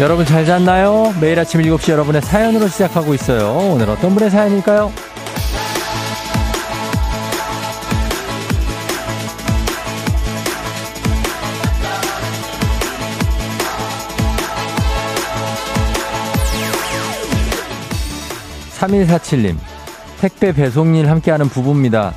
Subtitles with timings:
[0.00, 1.14] 여러분 잘 잤나요?
[1.20, 3.56] 매일 아침 7시 여러분의 사연으로 시작하고 있어요.
[3.74, 4.92] 오늘 어떤 분의 사연일까요?
[18.80, 19.56] 3147님,
[20.20, 22.14] 택배 배송일 함께하는 부부입니다.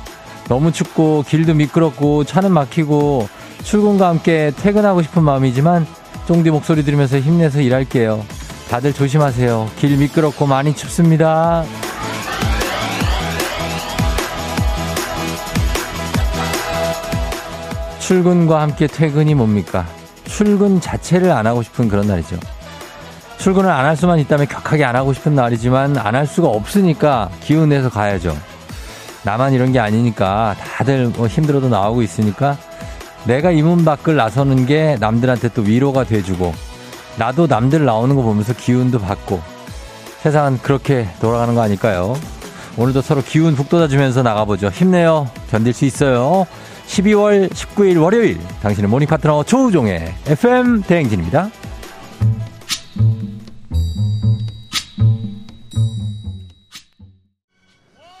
[0.48, 3.28] 너무 춥고 길도 미끄럽고 차는 막히고
[3.62, 5.86] 출근과 함께 퇴근하고 싶은 마음이지만
[6.26, 8.24] 쫑디 목소리 들으면서 힘내서 일할게요.
[8.70, 9.70] 다들 조심하세요.
[9.78, 11.64] 길 미끄럽고 많이 춥습니다.
[18.00, 19.86] 출근과 함께 퇴근이 뭡니까?
[20.24, 22.36] 출근 자체를 안 하고 싶은 그런 날이죠.
[23.38, 27.68] 출근을 안 할 수만 있다면 격하게 안 하고 싶은 날이지만 안 할 수가 없으니까 기운
[27.68, 28.36] 내서 가야죠.
[29.24, 32.56] 나만 이런 게 아니니까 다들 뭐 힘들어도 나오고 있으니까
[33.24, 36.54] 내가 이 문 밖을 나서는 게 남들한테 또 위로가 돼주고
[37.18, 39.40] 나도 남들 나오는 거 보면서 기운도 받고
[40.22, 42.16] 세상은 그렇게 돌아가는 거 아닐까요?
[42.76, 44.68] 오늘도 서로 기운 북돋아주면서 나가보죠.
[44.68, 45.28] 힘내요.
[45.50, 46.46] 견딜 수 있어요.
[46.86, 51.50] 12월 19일 월요일 당신의 모닝 파트너 조우종의 FM 대행진입니다.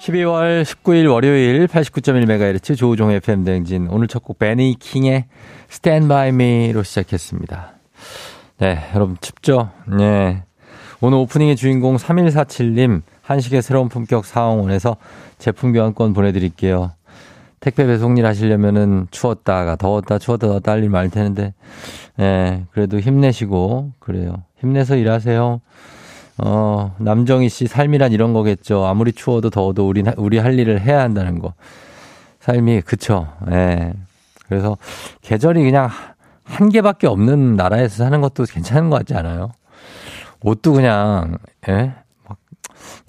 [0.08, 5.26] 12월 19일 월요일 89.1MHz 조우종 FM 대행진 오늘 첫 곡 베니 킹의
[5.70, 7.74] Stand By Me로 시작했습니다.
[8.58, 9.70] 네, 여러분 춥죠?
[9.86, 10.44] 네.
[11.02, 14.96] 오늘 오프닝의 주인공 3147님 한식의 새로운 품격 사원에서
[15.38, 16.92] 제품 교환권 보내드릴게요.
[17.60, 21.52] 택배 배송일 하시려면은 추웠다가 더웠다 추웠다 더웠다 할일 많을 텐데,
[22.18, 24.42] 예, 그래도 힘내시고, 그래요.
[24.60, 25.60] 힘내서 일하세요.
[26.44, 28.86] 어, 남정희 씨 삶이란 이런 거겠죠.
[28.86, 31.54] 아무리 추워도 더워도 우리, 우리 할 일을 해야 한다는 거.
[32.40, 33.28] 삶이, 그쵸.
[33.50, 33.92] 예.
[34.48, 34.76] 그래서
[35.22, 35.90] 계절이 그냥
[36.44, 39.50] 한 개밖에 없는 나라에서 사는 것도 괜찮은 것 같지 않아요?
[40.42, 41.38] 옷도 그냥,
[41.68, 41.94] 예?
[42.28, 42.38] 막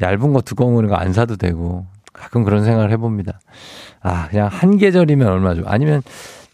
[0.01, 1.85] 얇은 거 두꺼운 거 안 사도 되고.
[2.11, 3.39] 가끔 그런 생각을 해봅니다.
[4.01, 6.01] 아, 그냥 한 계절이면 얼마 죠 아니면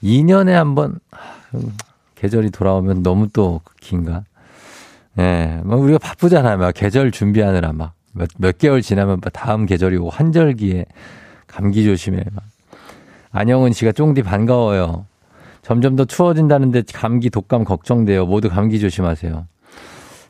[0.04, 1.18] 2년에 한 번, 아,
[2.16, 4.24] 계절이 돌아오면 너무 또 긴가?
[5.18, 6.58] 예, 네, 뭐 우리가 바쁘잖아요.
[6.58, 10.86] 막 계절 준비하느라 막 몇, 몇 개월 지나면 다음 계절이 고 환절기에
[11.48, 12.24] 감기 조심해.
[12.34, 12.44] 막.
[13.32, 15.06] 안영은 씨가 쫑디 반가워요.
[15.62, 18.26] 점점 더 추워진다는데 감기 독감 걱정돼요.
[18.26, 19.48] 모두 감기 조심하세요.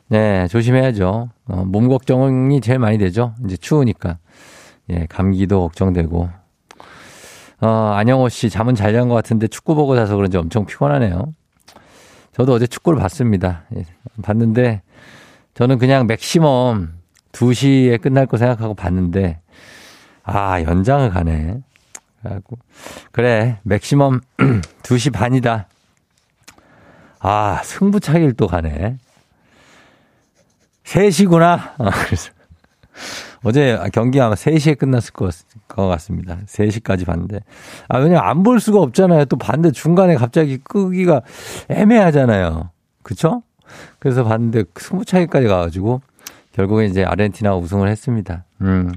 [0.08, 1.30] 네, 조심해야죠.
[1.48, 3.34] 어, 몸 걱정이 제일 많이 되죠.
[3.44, 4.18] 이제 추우니까.
[4.90, 6.28] 예, 감기도 걱정되고.
[7.60, 11.32] 어, 안영호 씨, 잠은 잘 잔 것 같은데 축구 보고 자서 그런지 엄청 피곤하네요.
[12.36, 13.62] 저도 어제 축구를 봤습니다.
[13.74, 13.86] 예,
[14.20, 14.82] 봤는데
[15.54, 16.92] 저는 그냥 맥시멈
[17.32, 19.40] 2시에 끝날 거 생각하고 봤는데
[20.22, 21.62] 아, 연장을 가네.
[22.20, 22.58] 그래갖고
[23.10, 24.20] 그래, 맥시멈
[24.82, 25.66] 2시 반이다.
[27.20, 28.98] 아, 승부 차기를 또 가네.
[30.84, 31.72] 3시구나.
[31.78, 32.32] 아, 그래서
[33.46, 35.30] 어제 경기 아마 3시에 끝났을 것,
[35.68, 36.36] 같습니다.
[36.46, 37.38] 3시까지 봤는데.
[37.88, 39.26] 아, 왜냐면 안 볼 수가 없잖아요.
[39.26, 41.22] 또 반대 중간에 갑자기 끄기가
[41.68, 42.70] 애매하잖아요.
[43.04, 43.42] 그쵸?
[44.00, 46.02] 그래서 봤는데 승부 차이까지 가가지고
[46.54, 48.44] 결국에 이제 아르헨티나가 우승을 했습니다.
[48.62, 48.92] 음.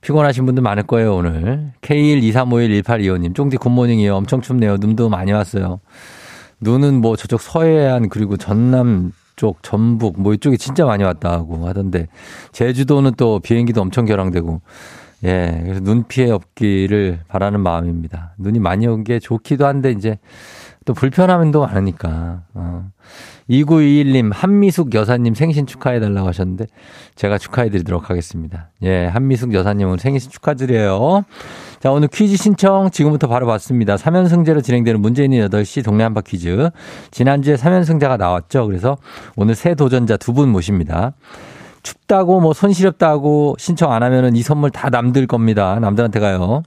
[0.00, 1.72] 피곤하신 분들 많을 거예요, 오늘.
[1.82, 4.14] K123511825님, 쫑디 굿모닝이요.
[4.14, 4.76] 엄청 춥네요.
[4.78, 5.80] 눈도 많이 왔어요.
[6.60, 12.08] 눈은 뭐 저쪽 서해안 그리고 전남 쪽, 전북, 뭐 이쪽이 진짜 많이 왔다 하고 하던데,
[12.52, 14.60] 제주도는 또 비행기도 엄청 결항되고,
[15.24, 18.34] 예, 그래서 눈 피해 없기를 바라는 마음입니다.
[18.38, 20.18] 눈이 많이 온 게 좋기도 한데, 이제
[20.84, 22.90] 또 불편함도 많으니까, 어.
[23.48, 26.66] 2921님, 한미숙 여사님 생신 축하해달라고 하셨는데,
[27.14, 28.70] 제가 축하해드리도록 하겠습니다.
[28.82, 31.24] 예, 한미숙 여사님 은 생신 축하드려요.
[31.80, 33.96] 자, 오늘 퀴즈 신청 지금부터 바로 받습니다.
[33.96, 36.70] 3연승제로 진행되는 있는 8시 동네 한바 퀴즈.
[37.10, 38.66] 지난주에 3연승자가 나왔죠.
[38.66, 38.96] 그래서
[39.36, 41.14] 오늘 새 도전자 두 분 모십니다.
[41.82, 45.78] 춥다고 뭐 손 시렵다고 신청 안 하면은 이 선물 다 남들 겁니다.
[45.80, 46.62] 남들한테 가요.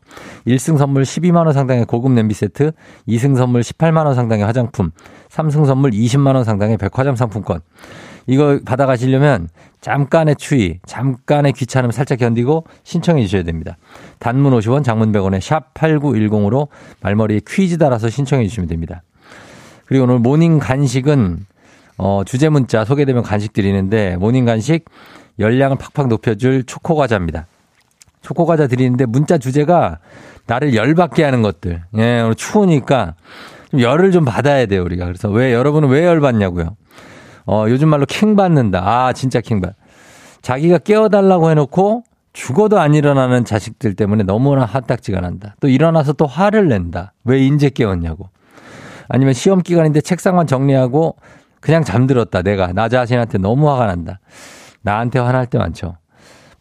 [0.47, 2.71] 1승 선물 12만 원 상당의 고급 냄비 세트,
[3.07, 4.91] 2승 선물 18만 원 상당의 화장품,
[5.31, 7.61] 3승 선물 20만 원 상당의 백화점 상품권.
[8.27, 9.49] 이거 받아 가시려면
[9.79, 13.77] 잠깐의 추위, 잠깐의 귀찮음 살짝 견디고 신청해 주셔야 됩니다.
[14.19, 16.67] 단문 50원, 장문 100원에 샵 8910으로
[17.01, 19.01] 말머리에 퀴즈 달아서 신청해 주시면 됩니다.
[19.85, 21.45] 그리고 오늘 모닝 간식은
[21.97, 24.85] 어, 주제 문자 소개되면 간식 드리는데 모닝 간식
[25.39, 27.47] 열량을 팍팍 높여줄 초코 과자입니다.
[28.21, 29.99] 초코 과자 드리는데 문자 주제가
[30.45, 31.83] 나를 열받게 하는 것들.
[31.97, 33.15] 예, 오늘 추우니까
[33.71, 35.06] 좀 열을 좀 받아야 돼요, 우리가.
[35.06, 36.75] 그래서 왜 여러분은 왜 열받냐고요?
[37.45, 38.81] 어, 요즘 말로 킹 받는다.
[38.85, 39.73] 아, 진짜 킹 받.
[40.41, 42.03] 자기가 깨워달라고 해놓고
[42.33, 45.56] 죽어도 안 일어나는 자식들 때문에 너무나 핫딱지가 난다.
[45.59, 47.13] 또 일어나서 또 화를 낸다.
[47.25, 48.29] 왜 인제 깨웠냐고.
[49.09, 51.17] 아니면 시험 기간인데 책상만 정리하고
[51.59, 52.41] 그냥 잠들었다.
[52.41, 54.19] 내가 나 자신한테 너무 화가 난다.
[54.81, 55.97] 나한테 화날 때 많죠.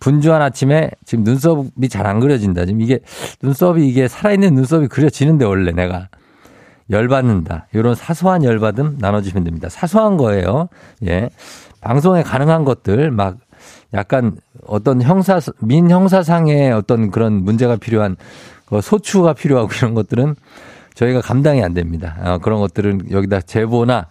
[0.00, 2.64] 분주한 아침에 지금 눈썹이 잘 안 그려진다.
[2.66, 2.98] 지금 이게
[3.42, 6.08] 눈썹이 이게 살아있는 눈썹이 그려지는데 원래 내가
[6.90, 7.66] 열받는다.
[7.72, 9.68] 이런 사소한 열받음 나눠주시면 됩니다.
[9.68, 10.68] 사소한 거예요.
[11.06, 11.30] 예.
[11.80, 13.36] 방송에 가능한 것들 막
[13.94, 18.16] 약간 어떤 형사 민 형사상의 어떤 그런 문제가 필요한
[18.66, 20.36] 그 소추가 필요하고 이런 것들은
[20.94, 22.16] 저희가 감당이 안 됩니다.
[22.22, 24.06] 어, 그런 것들은 여기다 제보나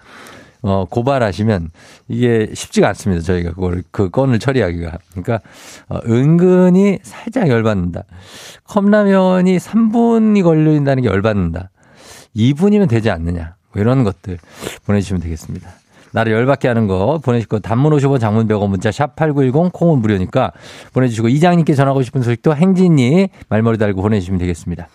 [0.62, 1.72] 어, 고발하시면
[2.10, 3.24] 이게 쉽지가 않습니다.
[3.24, 4.98] 저희가 그걸, 그 건을 처리하기가.
[5.12, 5.40] 그러니까,
[5.88, 8.04] 어, 은근히 살짝 열받는다.
[8.66, 11.70] 컵라면이 3분이 걸린다는 게 열받는다.
[12.36, 13.56] 2분이면 되지 않느냐.
[13.74, 14.38] 뭐 이런 것들
[14.86, 15.70] 보내주시면 되겠습니다.
[16.12, 20.52] 나를 열받게 하는 거 보내시고 단문 50원 장문 100원 문자 샵 8910 콩은 무료니까
[20.94, 24.88] 보내주시고 이장님께 전하고 싶은 소식도 행진이 말머리 달고 보내주시면 되겠습니다.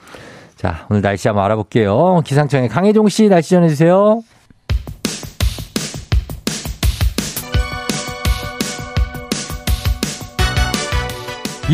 [0.57, 2.23] 자, 오늘 날씨 한번 알아볼게요.
[2.25, 4.23] 기상청의 강혜종 씨 날씨 전해주세요.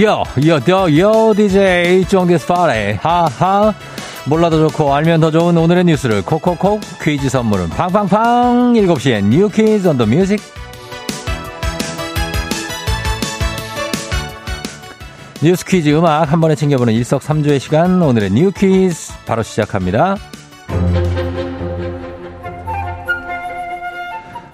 [0.01, 2.99] 요, 요, 요, 요, DJ 쫑디스 파레.
[3.01, 3.75] 하하.
[4.31, 8.75] 몰라도 좋고 알면 더 좋은 오늘의 뉴스를 콕콕콕 퀴즈 선물은 팡팡팡.
[8.75, 10.41] 7시엔 New Quiz on the Music
[15.43, 18.00] 뉴스 퀴즈 음악 한 번에 챙겨보는 일석삼조의 시간.
[18.00, 20.17] 오늘의 New Quiz 바로 시작합니다.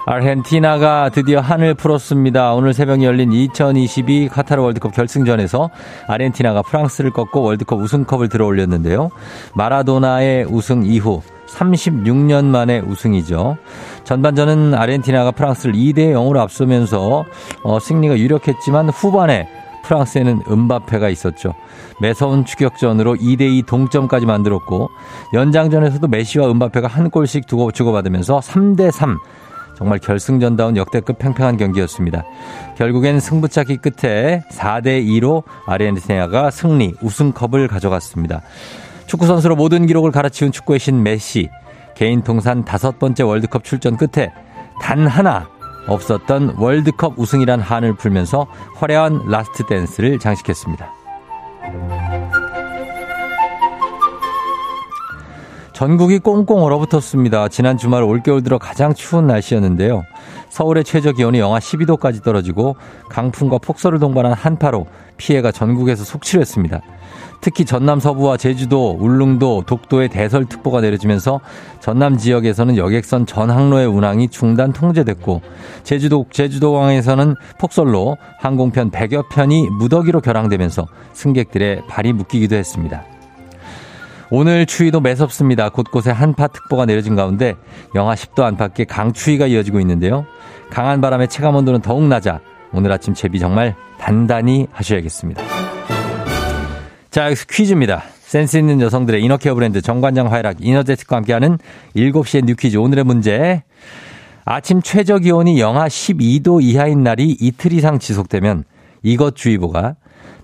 [0.07, 2.55] 아르헨티나가 드디어 한을 풀었습니다.
[2.55, 5.71] 오늘 새벽에 열린 2022 카타르 월드컵 결승전에서
[6.07, 9.11] 아르헨티나가 프랑스를 꺾고 월드컵 우승컵을 들어 올렸는데요.
[9.55, 13.57] 마라도나의 우승 이후 36년 만에 우승이죠.
[14.05, 17.25] 전반전은 아르헨티나가 프랑스를 2대 0으로 앞서면서
[17.65, 19.49] 어, 승리가 유력했지만 후반에
[19.83, 21.53] 프랑스에는 은바페가 있었죠.
[22.01, 24.89] 매서운 추격전으로 2대2 동점까지 만들었고
[25.33, 29.19] 연장전에서도 메시와 은바페가 한 골씩 두고 주고받으면서 3대3
[29.77, 32.25] 정말 결승전다운 역대급 팽팽한 경기였습니다.
[32.77, 38.41] 결국엔 승부차기 끝에 4대 2로 아르헨티나가 승리, 우승컵을 가져갔습니다.
[39.07, 41.49] 축구 선수로 모든 기록을 갈아치운 축구의 신 메시
[41.95, 44.33] 개인 통산 다섯 번째 월드컵 출전 끝에
[44.81, 45.49] 단 하나
[45.89, 52.16] 없었던 월드컵 우승이란 한을 풀면서 화려한 last dance를 장식했습니다.
[55.77, 57.49] 전국이 꽁꽁 얼어붙었습니다.
[57.49, 60.05] 지난 주말 올겨울 들어 가장 추운 날씨였는데요.
[60.49, 62.77] 서울의 최저 기온이 영하 12도까지 떨어지고
[63.11, 64.87] 강풍과 폭설을 동반한 한파로
[65.19, 66.81] 피해가 전국에서 속출했습니다.
[67.43, 71.41] 특히 전남 서부와 제주도, 울릉도, 독도에 대설특보가 내려지면서
[71.81, 75.43] 전남 지역에서는 여객선 전 항로의 운항이 중단 통제됐고
[75.83, 83.05] 제주도 제주도항에서는 폭설로 항공편 100여 편이 무더기로 결항되면서 승객들의 발이 묶이기도 했습니다.
[84.31, 85.69] 오늘 추위도 매섭습니다.
[85.69, 87.55] 곳곳에 한파특보가 내려진 가운데
[87.95, 90.27] 영하 10도 안팎의 강추위가 이어지고 있는데요.
[90.71, 92.41] 강한 바람의 체감 온도는 더욱 낮아
[92.73, 95.43] 오늘 아침 채비 정말 단단히 하셔야겠습니다.
[97.11, 98.03] 자, 여기서 퀴즈입니다.
[98.21, 101.59] 센스 있는 여성들의 이너케어 브랜드 정관장 화이락 이너제틱과 함께하는
[101.95, 103.63] 7시의 뉴퀴즈 오늘의 문제.
[104.45, 108.65] 아침 최저 기온이 영하 12도 이하인 날이 이틀 이상 지속되면
[109.03, 109.95] 이것주의보가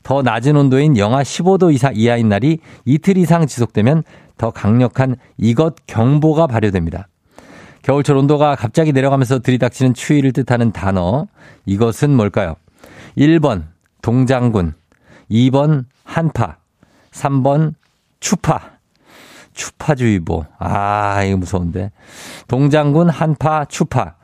[0.03, 4.03] 더 낮은 온도인 영하 15도 이사 이하인 날이 이틀 이상 지속되면
[4.37, 7.09] 더 강력한 이것 경보가 발효됩니다.
[7.83, 11.27] 겨울철 온도가 갑자기 내려가면서 들이닥치는 추위를 뜻하는 단어.
[11.67, 12.55] 이것은 뭘까요?
[13.17, 13.65] 1번
[14.03, 14.75] 동장군,
[15.31, 16.57] 2번 한파,
[17.13, 17.75] 3번
[18.21, 18.73] 추파.
[19.55, 20.47] 추파주의보.
[20.59, 21.91] 아, 이거 무서운데.
[22.49, 24.15] 동장군, 한파, 추파.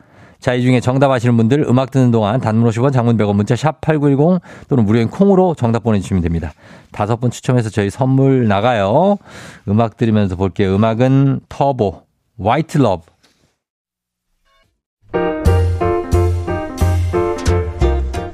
[0.40, 3.80] 자, 이 중에 정답 아시는 분들 음악 듣는 동안 단문 50원 장문 100원 문자 샵
[3.80, 6.52] 8910 또는 무료인 콩으로 정답 보내주시면 됩니다.
[6.92, 9.18] 다섯 분 추첨해서 저희 선물 나가요.
[9.66, 10.75] 음악 들으면서 볼게요.
[10.75, 12.02] 음악은 터보,
[12.42, 13.02] White Love.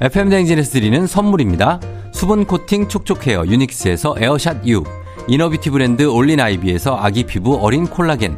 [0.01, 1.79] FM 대행진에서 드리는 선물입니다.
[2.11, 4.83] 수분 코팅 촉촉 헤어 유닉스에서 에어샷 U,
[5.27, 8.37] inner beauty 브랜드 올린 아이비에서 아기 피부 어린 콜라겐,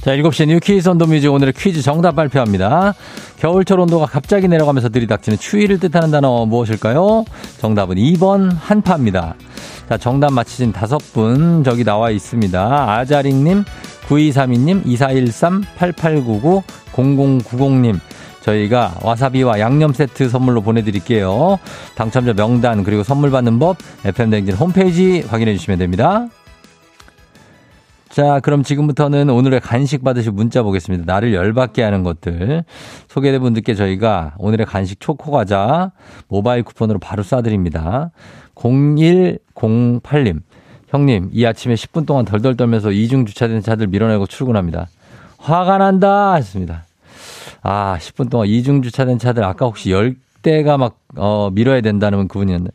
[0.00, 2.94] 자, 7시 뉴퀴즈 언더뮤직 오늘의 퀴즈 정답 발표합니다.
[3.38, 7.26] 겨울철 온도가 갑자기 내려가면서 들이닥치는 추위를 뜻하는 단어 무엇일까요?
[7.58, 9.34] 정답은 2번 한파입니다.
[9.90, 12.90] 자, 정답 맞히신 다섯 분 저기 나와 있습니다.
[12.98, 13.64] 아자링님,
[14.08, 18.00] 9232님, 2413, 8899, 0090님.
[18.40, 21.58] 저희가 와사비와 양념 세트 선물로 보내드릴게요.
[21.94, 23.76] 당첨자 명단 그리고 선물 받는 법
[24.06, 26.26] FM댕진 홈페이지 확인해 주시면 됩니다.
[28.10, 31.04] 자, 그럼 지금부터는 오늘의 간식 받으실 문자 보겠습니다.
[31.06, 32.64] 나를 열받게 하는 것들.
[33.06, 35.92] 소개된 분들께 저희가 오늘의 간식 초코과자
[36.26, 38.10] 모바일 쿠폰으로 바로 쏴드립니다.
[38.56, 40.40] 0108님.
[40.88, 44.88] 형님, 이 아침에 10분 동안 덜덜 떨면서 이중 주차된 차들 밀어내고 출근합니다.
[45.38, 46.34] 화가 난다!
[46.34, 46.82] 했습니다.
[47.62, 52.72] 아, 10분 동안 이중 주차된 차들 아까 혹시 10대가 막, 어, 밀어야 된다는 그분이었는데.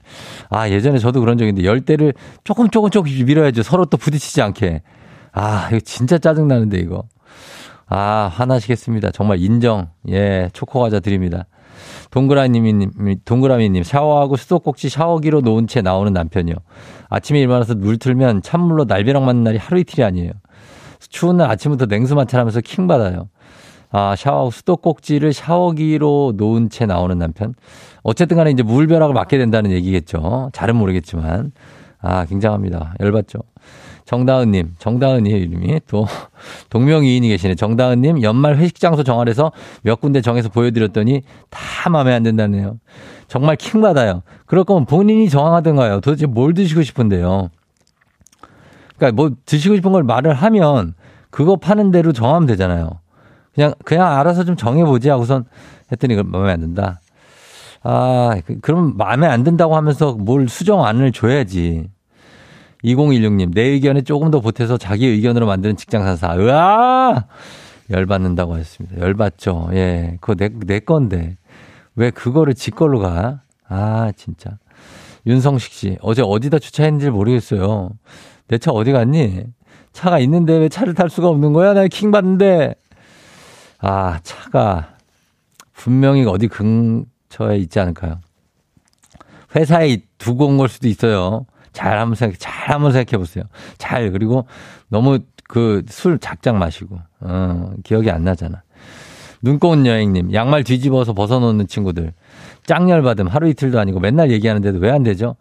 [0.50, 2.14] 아, 예전에 저도 그런 적인데 10대를
[2.46, 3.64] 조금 조금 조금 밀어야죠.
[3.64, 4.82] 서로 또 부딪히지 않게.
[5.36, 7.04] 아, 이거 진짜 짜증나는데, 이거.
[7.88, 9.12] 아, 화나시겠습니다.
[9.12, 9.90] 정말 인정.
[10.10, 11.46] 예, 초코과자 드립니다.
[12.10, 12.92] 동그라미님,
[13.26, 16.56] 동그라미님, 샤워하고 수도꼭지 샤워기로 놓은 채 나오는 남편이요.
[17.10, 20.32] 아침에 일어나서 물 틀면 찬물로 날벼락 맞는 날이 하루 이틀이 아니에요.
[21.10, 23.30] 추운 날 아침부터 냉수 마찰하면서 킹 받아요.
[23.92, 27.54] 아, 샤워, 수도꼭지를 샤워기로 놓은 채 나오는 남편.
[28.04, 30.50] 어쨌든 간에 이제 물벼락을 맞게 된다는 얘기겠죠.
[30.54, 31.52] 잘은 모르겠지만.
[32.00, 32.96] 아, 굉장합니다.
[33.02, 33.40] 열받죠.
[34.06, 36.06] 정다은님, 정다은이 이름이 또
[36.70, 37.56] 동명이인이 계시네.
[37.56, 42.80] 정다은님 연말 회식 장소 정하래서 몇 군데 정해서 보여드렸더니 다 마음에 안 든다네요.
[43.28, 44.22] 정말 킹 받아요.
[44.46, 46.02] 그럴 거면 본인이 정하든가요.
[46.02, 47.50] 도대체 뭘 드시고 싶은데요.
[48.98, 50.94] 그러니까 뭐 드시고 싶은 걸 말을 하면
[51.32, 53.00] 그거 파는 대로 정하면 되잖아요.
[53.56, 55.46] 그냥 그냥 알아서 좀 정해보지 하고선
[55.92, 57.02] 했더니 마음에 안 든다.
[57.82, 61.88] 아, 그, 그럼 마음에 안 든다고 하면서 뭘 수정 안을 줘야지.
[62.86, 66.36] 2016님, 내 의견에 조금 더 보태서 자기 의견으로 만드는 직장 상사.
[66.38, 67.26] 으아!
[67.90, 69.00] 열받는다고 하셨습니다.
[69.00, 69.70] 열받죠.
[69.74, 70.18] 예.
[70.22, 71.38] 그거 내, 내 건데.
[71.96, 73.42] 왜 그거를 지 걸로 가?
[73.68, 74.52] 아, 진짜.
[75.26, 77.90] 윤성식 씨, 어제 어디다 주차했는지 모르겠어요.
[78.48, 79.44] 내 차 어디 갔니?
[79.92, 81.74] 차가 있는데 왜 차를 탈 수가 없는 거야?
[81.74, 82.76] 나 킹 받는데.
[83.80, 84.90] 아, 차가
[85.74, 88.20] 분명히 어디 근처에 있지 않을까요?
[89.56, 91.46] 회사에 두고 온 걸 수도 있어요.
[91.76, 93.44] 잘 한번 생각, 잘 한번 생각해 보세요.
[93.78, 94.48] 잘, 그리고
[94.88, 98.64] 너무 그 술 작작 마시고, 어, 기억이 안 나잖아.
[99.44, 102.14] 눈꽃 여행님, 양말 뒤집어서 벗어놓는 친구들.
[102.66, 105.36] 짱 열받음 하루 이틀도 아니고 맨날 얘기하는데도 왜 안 되죠?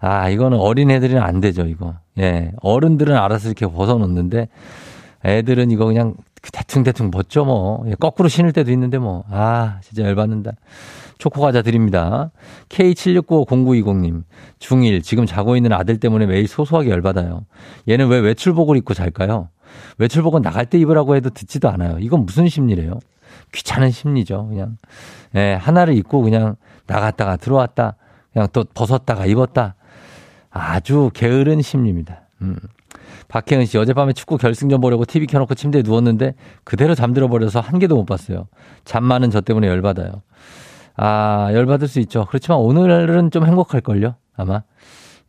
[0.00, 1.94] 아, 이거는 어린 애들은 안 되죠, 이거.
[2.18, 2.50] 예.
[2.62, 4.48] 어른들은 알아서 이렇게 벗어놓는데
[5.24, 6.14] 애들은 이거 그냥
[6.52, 7.84] 대충대충 벗죠, 뭐.
[7.88, 9.24] 예, 거꾸로 신을 때도 있는데 뭐.
[9.30, 10.52] 아, 진짜 열받는다.
[11.18, 12.30] 초코과자 드립니다.
[12.68, 14.24] K76950920님.
[14.58, 15.02] 중1.
[15.02, 17.46] 지금 자고 있는 아들 때문에 매일 소소하게 열받아요.
[17.88, 19.48] 얘는 왜 외출복을 입고 잘까요?
[19.98, 21.98] 외출복은 나갈 때 입으라고 해도 듣지도 않아요.
[22.00, 22.98] 이건 무슨 심리래요?
[23.52, 24.48] 귀찮은 심리죠.
[24.48, 24.76] 그냥.
[25.34, 26.56] 예, 하나를 입고 그냥
[26.86, 27.96] 나갔다가 들어왔다.
[28.32, 29.74] 그냥 또 벗었다가 입었다.
[30.50, 32.22] 아주 게으른 심리입니다.
[32.42, 32.56] 음.
[33.28, 37.96] 박혜은 씨, 어젯밤에 축구 결승전 보려고 TV 켜놓고 침대에 누웠는데 그대로 잠들어 버려서 한 개도
[37.96, 38.46] 못 봤어요.
[38.84, 40.22] 잠 많은 저 때문에 열받아요.
[40.96, 42.26] 아, 열받을 수 있죠.
[42.28, 44.14] 그렇지만 오늘은 좀 행복할걸요?
[44.36, 44.62] 아마.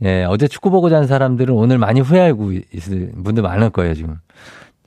[0.03, 4.17] 예, 어제 축구 보고 잔 사람들은 오늘 많이 후회하고 있을 분들 많을 거예요, 지금.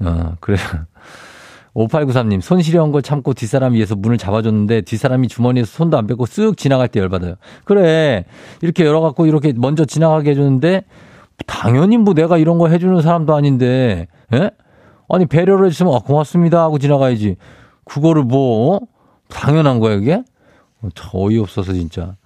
[0.00, 0.60] 어, 그래요.
[1.74, 6.56] 5893님, 손 시려운 걸 참고 뒷사람 위에서 문을 잡아줬는데 뒷사람이 주머니에서 손도 안 빼고 쓱
[6.56, 7.34] 지나갈 때 열받아요.
[7.64, 8.24] 그래.
[8.62, 10.82] 이렇게 열어갖고 이렇게 먼저 지나가게 해주는데
[11.46, 14.50] 당연히 뭐 내가 이런 거 해주는 사람도 아닌데, 예?
[15.08, 17.36] 아니, 배려를 해주시면, 아, 고맙습니다 하고 지나가야지.
[17.84, 18.80] 그거를 뭐, 어?
[19.28, 20.22] 당연한 거야, 이게?
[20.82, 22.16] 어, 어이없어서 진짜.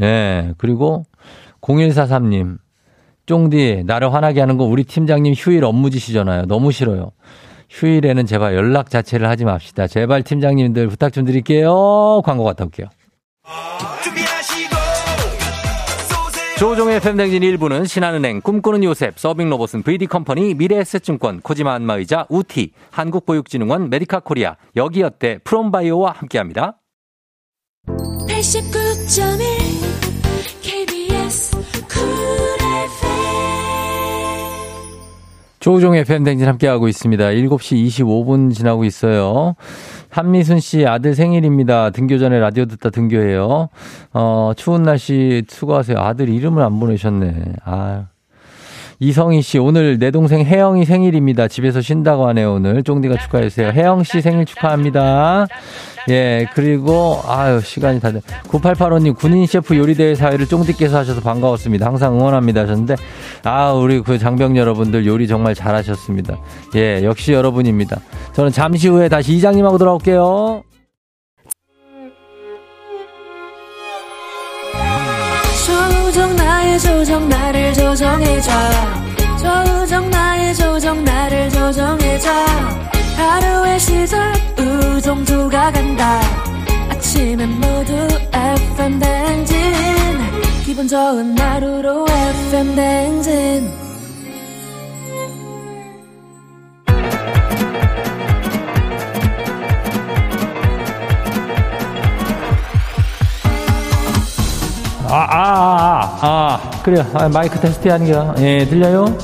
[0.00, 1.04] 예, 그리고
[1.60, 2.58] 0143님.
[3.26, 6.44] 쫑디, 나를 화나게 하는 거 우리 팀장님 휴일 업무 지시잖아요.
[6.44, 7.12] 너무 싫어요.
[7.70, 9.86] 휴일에는 제발 연락 자체를 하지 맙시다.
[9.86, 12.22] 제발 팀장님들 부탁 좀 드릴게요.
[12.24, 12.88] 광고 갔다 올게요.
[16.58, 24.56] 조우종의 FM대행진 1부는 신한은행, 꿈꾸는 요셉, 서빙로봇은 VD컴퍼니, 미래에셋증권, 코지마 안마의자, 우티, 한국보육진흥원, 메디카 코리아,
[24.76, 26.78] 여기어때, 프롬바이오와 함께합니다.
[27.86, 29.38] 89.1
[30.62, 31.56] KBS
[35.60, 37.24] 조우종의 FM대행진 함께하고 있습니다.
[37.24, 39.54] 7시 25분 지나고 있어요.
[40.10, 41.88] 한미순 씨 아들 생일입니다.
[41.90, 43.68] 등교 전에 라디오 듣다 등교해요.
[44.12, 45.98] 어, 추운 날씨 수고하세요.
[45.98, 47.54] 아들 이름을 안 보내셨네.
[47.64, 48.06] 아.
[49.00, 51.48] 이성희 씨, 오늘 내 동생 혜영이 생일입니다.
[51.48, 52.82] 집에서 쉰다고 하네요, 오늘.
[52.82, 53.70] 쫑디가 축하해주세요.
[53.70, 55.46] 혜영 씨 생일 축하합니다.
[56.08, 58.20] 예, 그리고, 아유, 시간이 다 돼.
[58.48, 61.86] 9885님, 군인 셰프 요리대회 사회를 쫑디께서 하셔서 반가웠습니다.
[61.86, 62.96] 항상 응원합니다 하셨는데,
[63.44, 66.38] 아, 우리 그 장병 여러분들 요리 정말 잘하셨습니다.
[66.76, 68.00] 예, 역시 여러분입니다.
[68.34, 70.62] 저는 잠시 후에 다시 이장님하고 돌아올게요.
[75.66, 78.50] 조정 나의 조정 나를 조정해줘
[79.38, 82.30] 조정 나의 조정 나를 조정해줘
[83.34, 86.20] 하루의 시절 우정조가 간다
[86.90, 87.92] 아침엔 모두
[88.32, 89.56] FM 댕진
[90.64, 93.84] 기분 좋은 하루로 FM 댕진
[105.06, 106.82] 아, 아, 아, 아, 아.
[106.82, 107.06] 그래요.
[107.14, 109.16] 아, 마이크 테스트 하는 게, 예, 들려요?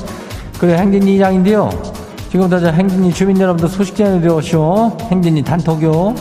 [0.57, 1.90] 그래, 행진이 이장인데요.
[2.31, 4.95] 지금부터 저 행진이 주민 여러분들 소식 전해드려오시오.
[5.11, 6.15] 행진이 단톡요.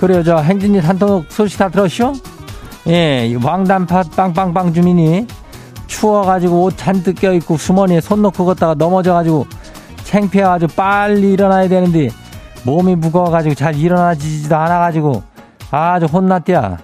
[0.00, 2.14] 그래요, 저 행진이 단톡 소식 다 들었쇼?
[2.88, 5.28] 예, 왕단팥 빵빵빵 주민이
[5.86, 9.46] 추워가지고 옷 잔뜩 껴입고 수머니에 손 놓고 걷다가 넘어져가지고
[10.02, 12.10] 창피해가지고 빨리 일어나야 되는데
[12.66, 15.22] 몸이 무거워가지고 잘 일어나지도 않아가지고
[15.70, 16.78] 아주 혼났대야.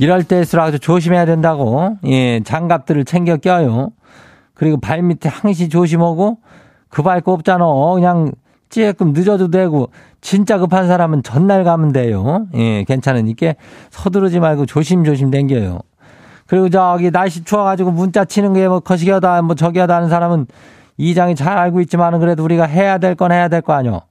[0.00, 1.96] 이럴 때일수록 아주 조심해야 된다고.
[2.04, 3.90] 예, 장갑들을 챙겨 껴요.
[4.54, 6.38] 그리고 발 밑에 항시 조심하고
[6.88, 7.64] 급할 거 없잖아.
[7.94, 8.32] 그냥
[8.70, 9.88] 찌끔 늦어도 되고
[10.20, 12.46] 진짜 급한 사람은 전날 가면 돼요.
[12.54, 13.54] 예, 괜찮으니까
[13.90, 15.78] 서두르지 말고 조심조심 댕겨요.
[16.46, 20.46] 그리고 저기 날씨 추워가지고 문자 치는 게 뭐 거시기하다 뭐 저기하다 하는 사람은
[20.96, 24.02] 이장이 잘 알고 있지만은 그래도 우리가 해야 될 건 해야 될 거 아니요.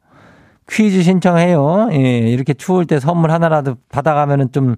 [0.69, 1.89] 퀴즈 신청해요.
[1.91, 4.76] 예, 이렇게 추울 때 선물 하나라도 받아가면은 좀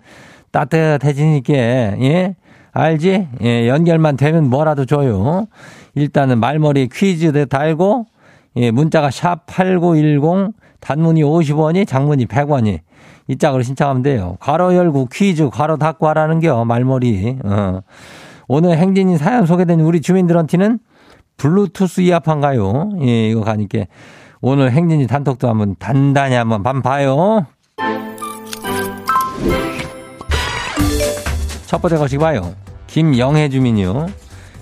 [0.51, 2.35] 따뜻해지니까, 예.
[2.71, 3.27] 알지?
[3.43, 5.47] 예, 연결만 되면 뭐라도 줘요.
[5.93, 8.05] 일단은 말머리 퀴즈 달고,
[8.57, 12.79] 예, 문자가 샵 8910, 단문이 50원이, 장문이 100원이.
[13.27, 14.37] 이 짝으로 신청하면 돼요.
[14.39, 17.37] 괄호 열고 퀴즈, 괄호 닫고 하라는 겨, 말머리.
[17.43, 17.81] 어.
[18.47, 20.79] 오늘 행진이 사연 소개된 우리 주민들한테는
[21.37, 22.91] 블루투스 이어판가요?
[23.01, 23.85] 예, 이거 가니까
[24.47, 27.47] 오늘 행진이 단톡도 한번 단단히 한번 반 봐요.
[31.65, 32.53] 첫 번째 거시 봐요.
[32.85, 34.05] 김영애 주민이요.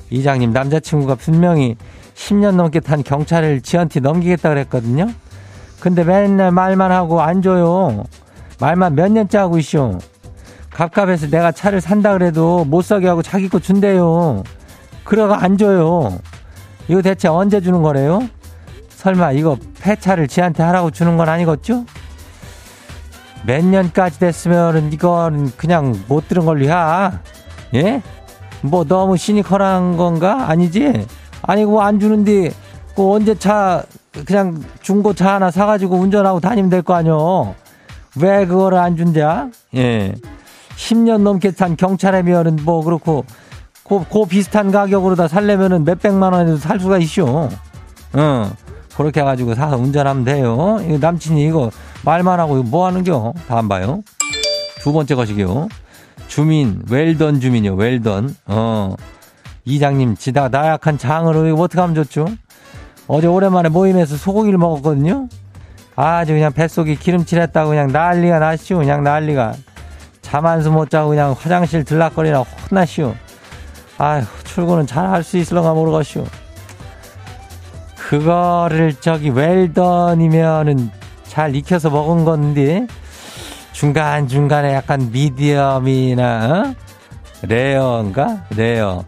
[0.09, 1.75] 이장님 남자친구가 분명히
[2.15, 5.09] 10년 넘게 탄 경차를 지한테 넘기겠다 그랬거든요.
[5.81, 8.05] 근데 맨날 말만 하고 안 줘요.
[8.61, 9.99] 말만 몇 년째 하고 있쇼.
[10.69, 14.43] 갑갑해서 내가 차를 산다 그래도 못 사게 하고 자기 거 준대요.
[15.03, 16.19] 그러가 안 줘요.
[16.87, 18.21] 이거 대체 언제 주는 거래요?
[19.03, 21.83] 설마 이거 폐차를 지한테 하라고 주는 건 아니겠죠?
[23.45, 27.19] 몇 년까지 됐으면은 이건 그냥 못 들은 걸로 야.
[27.73, 28.01] 예?
[28.61, 30.45] 뭐 너무 시니컬한 건가?
[30.47, 31.05] 아니지?
[31.41, 32.51] 아니고 안 주는데
[32.95, 33.83] 그 언제 차
[34.25, 37.55] 그냥 중고 차 하나 사가지고 운전하고 다니면 될 거 아니요.
[38.21, 39.49] 왜 그거를 안 준냐?
[39.75, 40.13] 예.
[40.77, 43.25] 10년 넘게 탄 경찰이면은 뭐 그렇고
[43.83, 47.49] 고, 고 비슷한 가격으로 다 살려면은 몇백만 원에도 살 수가 있쇼.
[48.13, 48.51] 어.
[48.95, 50.79] 그렇게 해가지고 사서 운전하면 돼요.
[50.99, 51.71] 남친이 이거
[52.05, 53.33] 말만 하고 뭐 하는겨?
[53.47, 54.01] 다음 봐요.
[54.81, 55.67] 두 번째 것이요.
[56.27, 58.35] 주민, 웰던 주민이요, 웰던.
[58.47, 58.95] 어.
[59.65, 62.27] 이장님, 지다 나약한 장으로 이거 어떻게 하면 좋죠?
[63.07, 65.27] 어제 오랜만에 모임에서 소고기를 먹었거든요?
[65.95, 68.77] 아주 그냥 뱃속이 기름칠했다고 그냥 난리가 났슈.
[68.77, 69.53] 그냥 난리가.
[70.21, 73.13] 잠 한숨 못 자고 그냥 화장실 들락거리나 혼나슈.
[73.99, 76.25] 아휴, 출근은 잘 할 수 있을런가 모르겠슈.
[78.09, 80.91] 그거를 저기 웰던이면은
[81.27, 82.85] 잘 익혀서 먹은 건데
[83.71, 86.75] 중간중간에 약간 미디엄이나 어?
[87.47, 88.45] 레어인가?
[88.55, 89.03] 레어.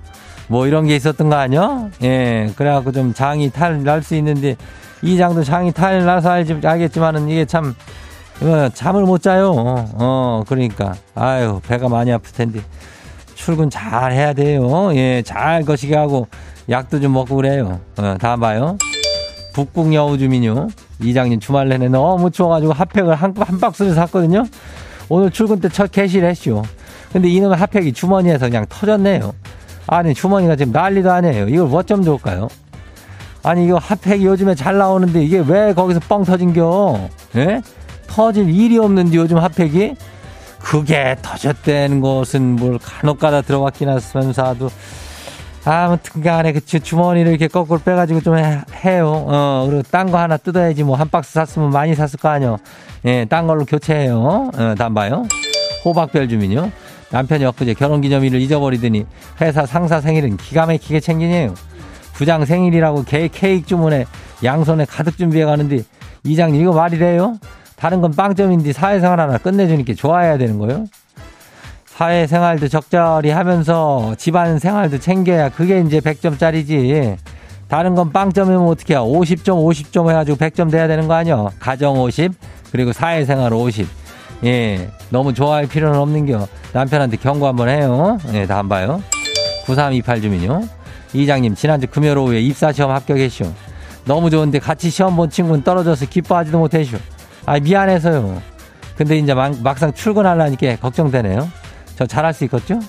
[0.47, 1.89] 뭐 이런 게 있었던 거 아니야?
[2.03, 2.51] 예.
[2.55, 4.55] 그래갖고 좀 장이 탈 날 수 있는데
[5.01, 7.75] 이 장도 장이 탈 나서 알지, 알겠지만은 이게 참
[8.41, 9.53] 어, 잠을 못 자요.
[9.55, 10.93] 어, 그러니까.
[11.15, 12.59] 아유, 배가 많이 아플 텐데.
[13.45, 14.89] 출근 잘 해야 돼요.
[14.95, 16.27] 예, 잘 가시게 하고
[16.67, 17.79] 약도 좀 먹고 그래요.
[17.95, 18.75] 어, 다음 봐요.
[19.53, 20.67] 북극 여우 주민요.
[20.99, 24.45] 이장님 주말 내내 너무 추워가지고 핫팩을 한, 한 박스를 샀거든요.
[25.09, 26.63] 오늘 출근 때 첫 개시를 했죠.
[27.13, 29.31] 근데 이놈의 핫팩이 주머니에서 그냥 터졌네요.
[29.85, 31.47] 아니, 주머니가 지금 난리도 아니에요.
[31.47, 32.47] 이걸 뭐좀 좋을까요?
[33.43, 37.09] 아니, 이거 핫팩이 요즘에 잘 나오는데 이게 왜 거기서 뻥 터진겨?
[37.35, 37.61] 예?
[38.07, 39.93] 터질 일이 없는데 요즘 핫팩이?
[40.65, 44.69] 그게 터졌다는 것은 뭘 간혹 가다 들어갔긴 하면서도
[45.63, 50.37] 아무튼 간에 그 주머니를 이렇게 거꾸로 빼가지고 좀 해, 요 어, 그리고 딴 거 하나
[50.37, 52.57] 뜯어야지 뭐 한 박스 샀으면 많이 샀을 거 아니요.
[53.05, 54.49] 예, 딴 걸로 교체해요.
[54.55, 55.25] 어, 다음 봐요.
[55.85, 56.71] 호박별 주민요.
[57.11, 59.05] 남편이 엊그제 결혼기념일을 잊어버리더니
[59.41, 61.53] 회사 상사 생일은 기가 막히게 챙기네요.
[62.13, 64.05] 부장 생일이라고 개 케이크 주문에
[64.43, 65.83] 양손에 가득 준비해 가는데
[66.23, 67.37] 이장님 이거 말이 돼요?
[67.75, 70.85] 다른 건 빵점인데 사회생활 하나 끝내주니까 좋아해야 되는 거예요?
[71.85, 77.17] 사회생활도 적절히 하면서 집안 생활도 챙겨야 그게 이제 100점짜리지.
[77.67, 79.05] 다른 건 빵점이면 어떻게 해요?
[79.05, 81.49] 50점, 50점 해가지고 100점 돼야 되는 거 아니야?
[81.59, 82.31] 가정 50,
[82.71, 83.87] 그리고 사회생활 50.
[84.43, 86.47] 예, 너무 좋아할 필요는 없는겨.
[86.73, 88.17] 남편한테 경고 한번 해요.
[88.33, 89.01] 예, 다음 봐요.
[89.65, 90.63] 9328 주민요.
[91.13, 93.45] 이장님, 지난주 금요일 오후에 입사시험 합격했쇼.
[94.03, 96.97] 너무 좋은데 같이 시험 본 친구는 떨어져서 기뻐하지도 못했쇼.
[97.45, 98.41] 아, 미안해서요.
[98.97, 101.47] 근데 이제 막, 막상 출근하려니까 걱정되네요.
[101.97, 102.79] 저 잘할 수 있겠죠?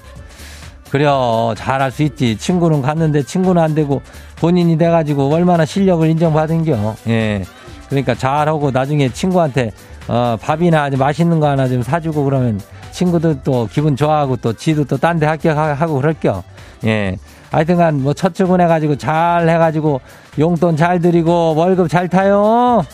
[0.91, 1.53] 그래요.
[1.57, 2.37] 잘할 수 있지.
[2.39, 4.01] 친구는 갔는데 친구는 안 되고
[4.37, 6.95] 본인이 돼가지고 얼마나 실력을 인정받은겨.
[7.09, 7.45] 예.
[7.89, 9.73] 그러니까 잘하고 나중에 친구한테
[10.09, 12.61] 어, 밥이나 아주 맛있는 거 하나 좀 사주고 그러면
[12.93, 16.43] 친구들 또 기분 좋아하고 또 지도 또 딴 데 합격하고 그럴겨.
[16.85, 17.17] 예.
[17.51, 20.01] 하여튼간 뭐 첫 출근해가지고 잘 해가지고
[20.39, 22.85] 용돈 잘 드리고 월급 잘 타요.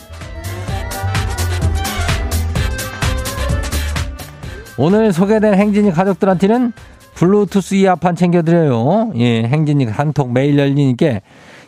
[4.77, 6.73] 오늘 소개된 행진이 가족들한테는
[7.15, 9.11] 블루투스 이어판 챙겨드려요.
[9.17, 11.19] 예, 행진이 한톡 매일 열리니까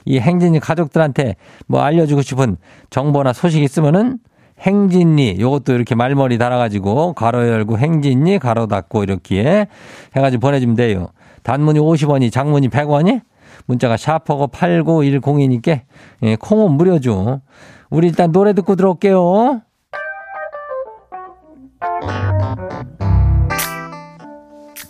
[0.05, 1.35] 이 행진이 가족들한테
[1.67, 2.57] 뭐 알려주고 싶은
[2.89, 4.17] 정보나 소식 있으면은
[4.59, 9.67] 행진이 요것도 이렇게 말머리 달아가지고 가로 열고 행진이 가로 닫고 이렇게
[10.15, 11.09] 해가지고 보내주면 돼요.
[11.43, 13.21] 단문이 50원이 장문이 100원이
[13.67, 15.81] 문자가 샤퍼고 8910이니까
[16.23, 17.41] 예, 콩은 무료죠.
[17.91, 19.61] 우리 일단 노래 듣고 들어올게요.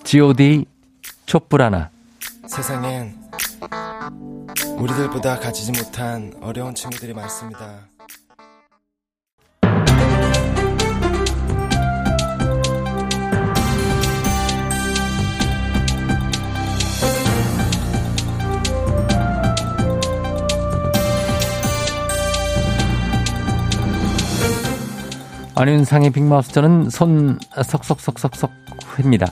[0.04, 0.65] G.O.D.
[1.26, 1.89] 촛불 하나.
[2.48, 3.15] 세상엔
[4.78, 7.88] 우리들보다 가지지 못한 어려운 친구들이 많습니다.
[25.56, 28.52] 안윤상의 빅마우스 저는 손 석석석석석
[29.00, 29.28] 회입니다.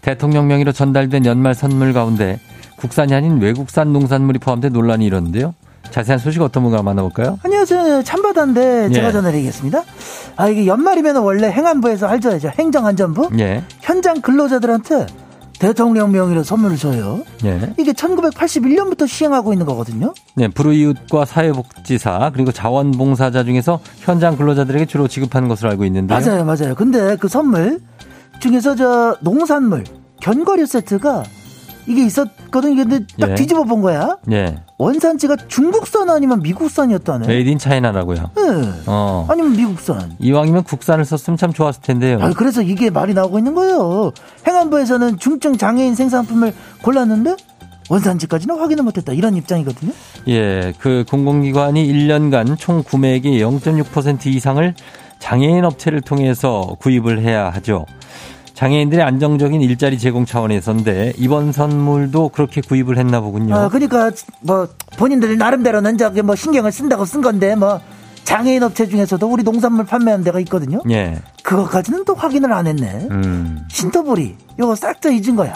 [0.00, 2.40] 대통령 명의로 전달된 연말 선물 가운데
[2.76, 5.54] 국산이 아닌 외국산 농산물이 포함된 논란이 이런데요.
[5.90, 7.38] 자세한 소식 어떤 분과 만나볼까요?
[7.42, 8.02] 안녕하세요.
[8.02, 9.12] 참바다인데 제가 예.
[9.12, 9.82] 전해드리겠습니다.
[10.36, 12.48] 아 이게 연말이면 원래 행안부에서 할줄 알죠.
[12.58, 13.30] 행정안전부.
[13.38, 13.62] 예.
[13.80, 15.06] 현장 근로자들한테
[15.58, 17.22] 대통령 명의로 선물을 줘요.
[17.44, 17.72] 예.
[17.78, 20.14] 이게 1981년부터 시행하고 있는 거거든요.
[20.34, 26.18] 네, 불우이웃과 사회복지사 그리고 자원봉사자 중에서 현장 근로자들에게 주로 지급하는 것으로 알고 있는데요.
[26.18, 26.74] 맞아요, 맞아요.
[26.74, 27.80] 근데 그 선물
[28.40, 29.84] 중에서 저 농산물
[30.20, 31.24] 견과류 세트가
[31.88, 32.76] 이게 있었거든.
[32.76, 33.34] 근데 딱 예.
[33.34, 34.18] 뒤집어 본 거야.
[34.30, 34.56] 예.
[34.76, 37.26] 원산지가 중국산 아니면 미국산이었다네.
[37.26, 38.30] made in China라고요.
[38.36, 38.42] 네.
[38.86, 39.26] 어.
[39.28, 40.12] 아니면 미국산.
[40.18, 42.18] 이왕이면 국산을 썼으면 참 좋았을 텐데요.
[42.20, 44.12] 아, 그래서 이게 말이 나오고 있는 거예요.
[44.46, 47.36] 행안부에서는 중증 장애인 생산품을 골랐는데
[47.88, 49.14] 원산지까지는 확인을 못했다.
[49.14, 49.92] 이런 입장이거든요.
[50.28, 54.74] 예, 그 공공기관이 1년간 총 구매액의 0.6% 이상을
[55.18, 57.86] 장애인 업체를 통해서 구입을 해야 하죠.
[58.58, 63.54] 장애인들의 안정적인 일자리 제공 차원에서인데 이번 선물도 그렇게 구입을 했나 보군요.
[63.54, 64.66] 어, 그러니까 뭐
[64.96, 67.80] 본인들 나름대로는 저기 뭐 신경을 쓴다고 쓴 건데 뭐
[68.24, 70.82] 장애인 업체 중에서도 우리 농산물 판매하는 데가 있거든요.
[70.90, 71.22] 예.
[71.44, 73.06] 그것까지는 또 확인을 안 했네.
[73.12, 73.64] 음.
[73.70, 75.54] 신토불이 이거 싹다 잊은 거야.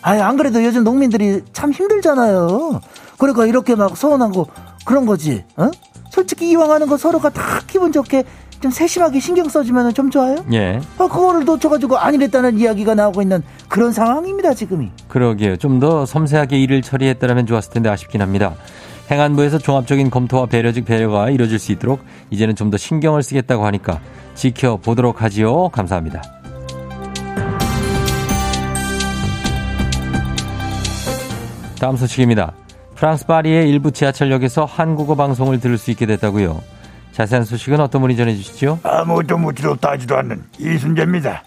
[0.00, 2.80] 아유 안 그래도 요즘 농민들이 참 힘들잖아요.
[3.18, 4.46] 그러니까 이렇게 막 서운하고
[4.84, 5.44] 그런 거지.
[5.56, 5.68] 어?
[6.12, 8.22] 솔직히 이왕 하는 거 서로가 다 기분 좋게
[8.60, 10.36] 좀 세심하게 신경 써주면 좀 좋아요?
[10.52, 10.80] 예.
[10.98, 14.90] 아, 그거를 놓쳐가지고 아니랬다는 이야기가 나오고 있는 그런 상황입니다, 지금이.
[15.08, 15.56] 그러게요.
[15.56, 18.54] 좀 더 섬세하게 일을 처리했다면 좋았을 텐데 아쉽긴 합니다.
[19.10, 23.98] 행안부에서 종합적인 검토와 배려직 배려가 이루어질 수 있도록 이제는 좀 더 신경을 쓰겠다고 하니까
[24.34, 25.70] 지켜보도록 하지요.
[25.70, 26.20] 감사합니다.
[31.80, 32.52] 다음 소식입니다.
[32.94, 36.60] 프랑스 파리의 일부 지하철역에서 한국어 방송을 들을 수 있게 됐다고요.
[37.12, 38.80] 자세한 소식은 어떤 분이 전해주시죠?
[38.82, 41.42] 아무도 묻지도 따지도 않는 이순재입니다.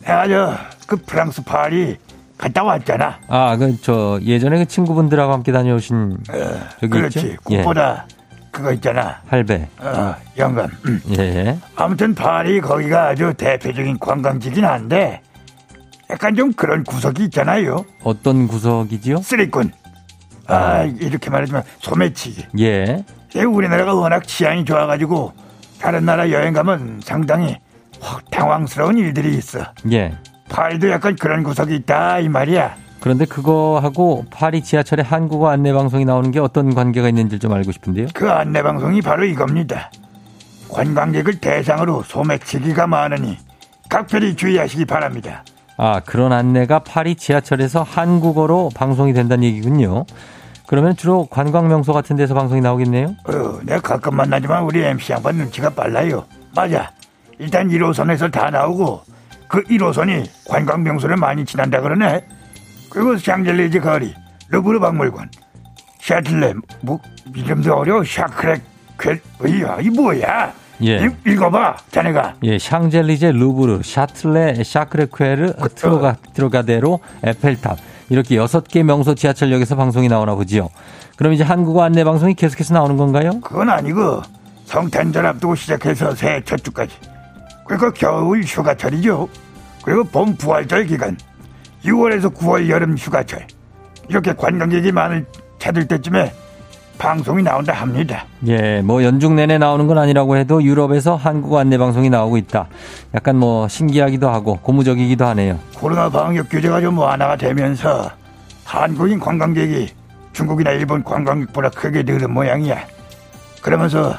[0.00, 1.96] 내가 저그 프랑스 파리
[2.38, 3.18] 갔다 왔잖아.
[3.28, 7.18] 아, 그 저 예전에 그 친구분들하고 함께 다녀오신 어, 저기 그렇지.
[7.20, 7.36] 있죠?
[7.44, 8.16] 꽃보다 예.
[8.50, 9.20] 그거 있잖아.
[9.26, 9.68] 할배.
[9.78, 10.70] 어, 영감.
[10.86, 11.00] 음.
[11.18, 11.58] 예.
[11.76, 15.20] 아무튼 파리 거기가 아주 대표적인 관광지긴 한데
[16.10, 17.84] 약간 좀 그런 구석이 있잖아요.
[18.02, 19.18] 어떤 구석이지요?
[19.18, 19.72] 쓰리꾼.
[20.46, 22.46] 아, 아 이렇게 말하지만 소매치기.
[22.60, 23.04] 예.
[23.36, 23.42] 예.
[23.42, 25.32] 우리나라가 워낙 치안이 좋아가지고
[25.80, 27.58] 다른 나라 여행 가면 상당히
[28.30, 29.60] 당황스러운 일들이 있어.
[29.92, 30.12] 예.
[30.48, 32.76] 파리도 약간 그런 구석이 있다 이 말이야.
[33.00, 38.08] 그런데 그거하고 파리 지하철에 한국어 안내 방송이 나오는 게 어떤 관계가 있는지 좀 알고 싶은데요.
[38.14, 39.90] 그 안내 방송이 바로 이겁니다.
[40.68, 43.38] 관광객을 대상으로 소매치기가 많으니
[43.88, 45.44] 각별히 주의하시기 바랍니다.
[45.76, 50.06] 아, 그런 안내가 파리 지하철에서 한국어로 방송이 된다는 얘기군요.
[50.66, 53.14] 그러면 주로 관광 명소 같은 데서 방송이 나오겠네요?
[53.24, 56.24] 어, 내가 가끔 만나지만 우리 MC 양반 눈치가 빨라요.
[56.54, 56.90] 맞아.
[57.38, 59.02] 일단 1호선에서 다 나오고
[59.48, 62.24] 그 1호선이 관광 명소를 많이 지난다 그러네.
[62.90, 64.14] 그리고 샹젤리제 거리,
[64.48, 65.28] 루브르 박물관,
[66.00, 66.98] 샤틀레, 뭐
[67.34, 68.02] 이름도 어려워.
[68.04, 68.62] 샤크렉,
[68.98, 70.52] 괴, 이야, 이 뭐야?
[70.82, 71.08] 예.
[71.26, 72.36] 읽어봐, 자네가.
[72.42, 76.16] 예, 샹젤리제, 루브르, 샤틀레, 사크레쾨르, 그, 트로가, 어.
[76.32, 77.78] 트로카데로, 에펠탑.
[78.08, 80.68] 이렇게 여섯 개 명소 지하철역에서 방송이 나오나 보지요.
[81.16, 83.40] 그럼 이제 한국어 안내 방송이 계속해서 나오는 건가요?
[83.40, 84.22] 그건 아니고
[84.66, 86.94] 성탄절 앞두고 시작해서 새해 첫 주까지.
[87.66, 89.28] 그리고 겨울 휴가철이죠.
[89.82, 91.16] 그리고 봄 부활절 기간.
[91.84, 93.46] 6월에서 9월 여름 휴가철
[94.08, 95.24] 이렇게 관광객이 많을
[95.58, 96.32] 찾을 때쯤에
[96.98, 98.24] 방송이 나온다 합니다.
[98.46, 102.66] 예, 뭐 연중 내내 나오는 건 아니라고 해도 유럽에서 한국 안내 방송이 나오고 있다.
[103.14, 105.58] 약간 뭐 신기하기도 하고 고무적이기도 하네요.
[105.74, 108.10] 코로나 방역 규제가 좀 완화가 되면서
[108.64, 109.88] 한국인 관광객이
[110.32, 112.78] 중국이나 일본 관광객보다 크게 늘은 모양이야.
[113.62, 114.14] 그러면서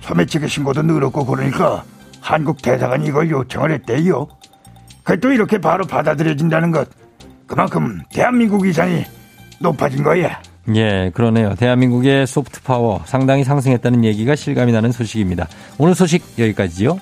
[0.00, 1.84] 소매치기 신고도 늘었고 그러니까
[2.20, 4.26] 한국 대사관이 이걸 요청을 했대요.
[5.04, 6.88] 그또 이렇게 바로 받아들여진다는 것
[7.46, 9.04] 그만큼 대한민국 위상이
[9.60, 10.40] 높아진 거야.
[10.74, 11.54] 예, 그러네요.
[11.54, 15.48] 대한민국의 소프트 파워 상당히 상승했다는 얘기가 실감이 나는 소식입니다.
[15.78, 16.98] 오늘 소식 여기까지요.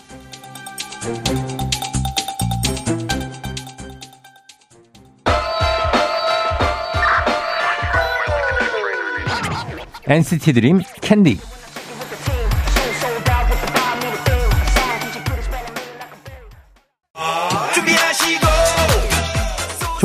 [10.09, 11.37] NCT 드림 캔디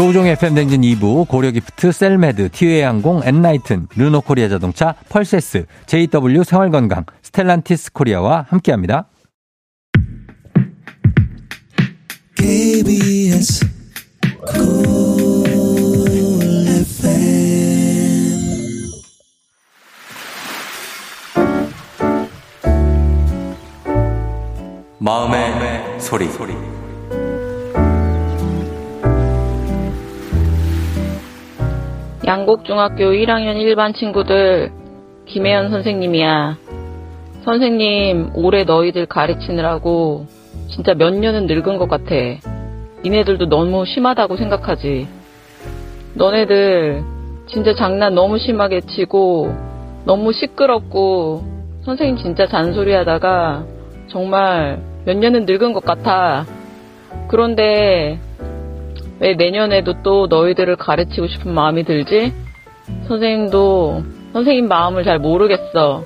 [0.01, 9.09] 조우종 FM대행진 2부 고려기프트 셀메드 티웨이항공 엔나이튼 르노코리아 자동차 펄세스 JW 생활건강 스텔란티스 코리아와 함께합니다.
[12.35, 13.69] KBS
[24.97, 26.27] 마음의, 마음의 소리.
[26.31, 26.70] 소리.
[32.25, 34.71] 양곡중학교 1학년 일반 친구들
[35.25, 36.57] 김혜연 선생님이야.
[37.43, 40.27] 선생님 올해 너희들 가르치느라고
[40.69, 42.13] 진짜 몇 년은 늙은 것 같아.
[43.03, 45.07] 니네들도 너무 심하다고 생각하지.
[46.13, 47.03] 너네들
[47.47, 49.55] 진짜 장난 너무 심하게 치고
[50.05, 51.43] 너무 시끄럽고
[51.85, 53.63] 선생님 진짜 잔소리 하다가
[54.09, 56.45] 정말 몇 년은 늙은 것 같아.
[57.27, 58.19] 그런데
[59.21, 62.33] 왜 내년에도 또 너희들을 가르치고 싶은 마음이 들지?
[63.07, 64.03] 선생님도
[64.33, 66.03] 선생님 마음을 잘 모르겠어.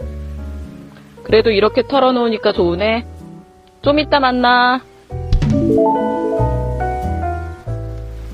[1.24, 3.06] 그래도 이렇게 털어놓으니까 좋으네.
[3.82, 4.82] 좀 이따 만나.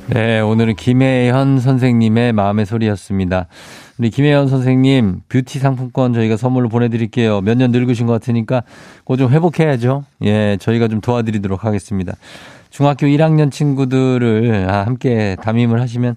[0.08, 3.48] 네, 오늘은 김혜현 선생님의 마음의 소리였습니다.
[4.00, 7.42] 우리 김혜연 선생님 뷰티 상품권 저희가 선물로 보내드릴게요.
[7.42, 8.64] 몇 년 늙으신 것 같으니까
[9.00, 10.06] 그거 좀 회복해야죠.
[10.24, 12.14] 예, 저희가 좀 도와드리도록 하겠습니다.
[12.72, 16.16] 중학교 1학년 친구들을 아, 함께 담임을 하시면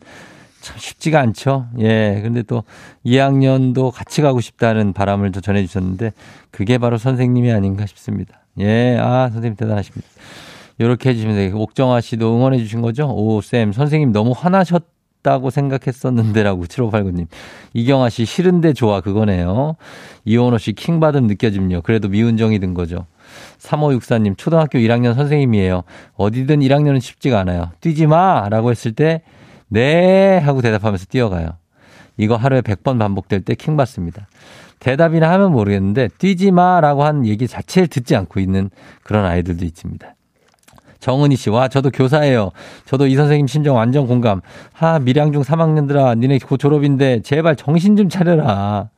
[0.63, 1.67] 참 쉽지가 않죠.
[1.81, 2.21] 예.
[2.23, 2.63] 근데 또
[3.05, 6.13] 2학년도 같이 가고 싶다는 바람을 또 전해주셨는데
[6.51, 8.41] 그게 바로 선생님이 아닌가 싶습니다.
[8.61, 8.97] 예.
[8.99, 10.09] 아, 선생님 대단하십니다.
[10.81, 13.09] 요렇게 해주시면 되겠고, 옥정아 씨도 응원해 주신 거죠?
[13.09, 14.85] 오, 쌤, 선생님 너무 화나셨
[15.23, 17.27] 다고 생각했었는데라고 7589님.
[17.73, 19.77] 이경아 씨 싫은데 좋아 그거네요.
[20.27, 21.81] 이원호 씨 킹받음 느껴집요.
[21.81, 23.07] 그래도 미운정이 든 거죠.
[23.65, 25.83] 3564님, 초등학교 1학년 선생님이에요.
[26.17, 27.71] 어디든 1학년은 쉽지가 않아요.
[27.81, 28.49] 뛰지 마!
[28.51, 29.23] 라고 했을 때,
[29.69, 30.39] 네!
[30.39, 31.57] 하고 대답하면서 뛰어가요.
[32.17, 34.29] 이거 하루에 100번 반복될 때 킹 받습니다.
[34.79, 36.81] 대답이나 하면 모르겠는데, 뛰지 마!
[36.81, 38.71] 라고 한 얘기 자체를 듣지 않고 있는
[39.03, 40.15] 그런 아이들도 있습니다.
[41.01, 42.51] 정은희 씨, 와, 저도 교사예요.
[42.87, 44.41] 저도 이 선생님 심정 완전 공감.
[44.73, 48.91] 하, 밀양중 3학년들아, 니네 곧 졸업인데, 제발 정신 좀 차려라.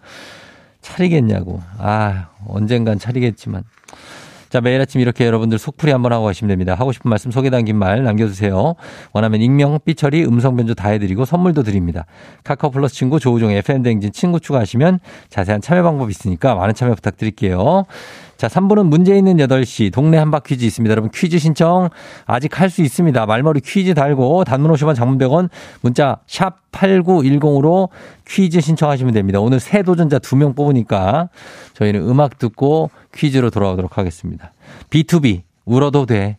[0.81, 1.61] 차리겠냐고.
[1.79, 3.65] 아, 언젠간 차리겠지만.
[4.49, 6.75] 자, 매일 아침 이렇게 여러분들 속풀이 한번 하고 가시면 됩니다.
[6.75, 8.75] 하고 싶은 말씀 소개 담긴 말 남겨주세요.
[9.13, 12.07] 원하면 익명, 삐처리, 음성 변조 다 해드리고 선물도 드립니다.
[12.45, 17.87] 카카오 플러스 친구 조우종의 FM댕진 친구 추가하시면 자세한 참여 방법 있으니까 많은 참여 부탁드릴게요.
[18.37, 20.90] 자, 3부는 문제 있는 8시 동네 한바 퀴즈 있습니다.
[20.90, 21.88] 여러분 퀴즈 신청
[22.27, 23.25] 아직 할 수 있습니다.
[23.27, 25.49] 말머리 퀴즈 달고 단문 50원 장문 100원
[25.81, 27.88] 문자 샵 8910으로
[28.27, 29.40] 퀴즈 신청하시면 됩니다.
[29.40, 31.29] 오늘 새 도전자 2명 뽑으니까
[31.75, 34.53] 저희는 음악 듣고 퀴즈로 돌아오도록 하겠습니다.
[34.90, 36.38] B2B 울어도 돼.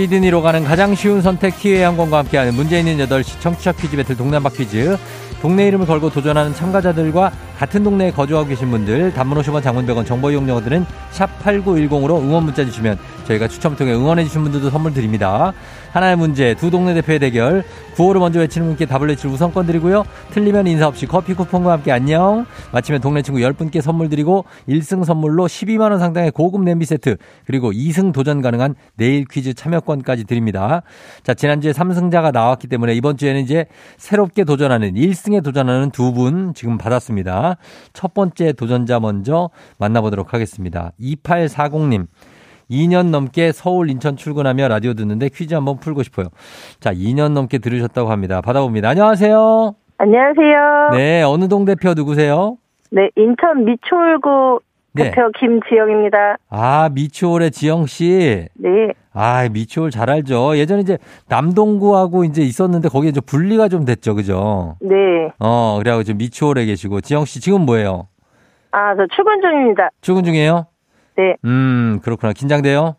[0.00, 4.48] 시드니로 가는 가장 쉬운 선택 티웨이 항공과 함께하는 문제 있는 8시 청취자 퀴즈 배틀 동남바
[4.50, 4.96] 퀴즈
[5.42, 10.30] 동네 이름을 걸고 도전하는 참가자들과 같은 동네에 거주하고 계신 분들 단문 50원 장문 100원 정보
[10.30, 15.52] 이용료들은 샵 8910으로 응원 문자 주시면 저희가 추첨을 통해 응원해 주신 분들도 선물 드립니다.
[15.92, 17.62] 하나의 문제 두 동네 대표의 대결
[18.00, 20.04] 구호를 먼저 외치는 분께 답을 외칠 우선권 드리고요.
[20.30, 22.46] 틀리면 인사 없이 커피 쿠폰과 함께 안녕.
[22.72, 27.70] 마치면 동네 친구 10분께 선물 드리고 1승 선물로 12만 원 상당의 고급 냄비 세트 그리고
[27.72, 30.80] 2승 도전 가능한 내일 퀴즈 참여권까지 드립니다.
[31.24, 33.66] 자, 지난주에 3승자가 나왔기 때문에 이번 주에는 이제
[33.98, 37.56] 새롭게 도전하는 1승에 도전하는 두 분 지금 받았습니다.
[37.92, 40.92] 첫 번째 도전자 먼저 만나보도록 하겠습니다.
[41.00, 42.06] 2840님.
[42.70, 46.28] 2년 넘게 서울, 인천 출근하며 라디오 듣는데 퀴즈 한번 풀고 싶어요.
[46.78, 48.40] 자, 2년 넘게 들으셨다고 합니다.
[48.40, 48.88] 받아봅니다.
[48.90, 49.74] 안녕하세요.
[49.98, 50.88] 안녕하세요.
[50.92, 52.56] 네, 어느 동 대표 누구세요?
[52.90, 54.60] 네, 인천 미추홀구
[54.92, 55.04] 네.
[55.10, 56.36] 대표 김지영입니다.
[56.48, 58.48] 아, 미추홀의 지영 씨.
[58.54, 58.68] 네.
[59.12, 60.56] 아, 미추홀 잘 알죠.
[60.56, 64.76] 예전에 이제 남동구하고 이제 있었는데 거기에 이제 분리가 좀 됐죠, 그죠?
[64.80, 64.94] 네.
[65.38, 68.08] 어, 그래가지고 지금 미추홀에 계시고 지영 씨 지금 뭐예요?
[68.72, 69.90] 아, 저 출근 중입니다.
[70.00, 70.66] 출근 중이에요?
[71.20, 71.36] 네.
[71.44, 72.32] 음, 그렇구나.
[72.32, 72.96] 긴장돼요?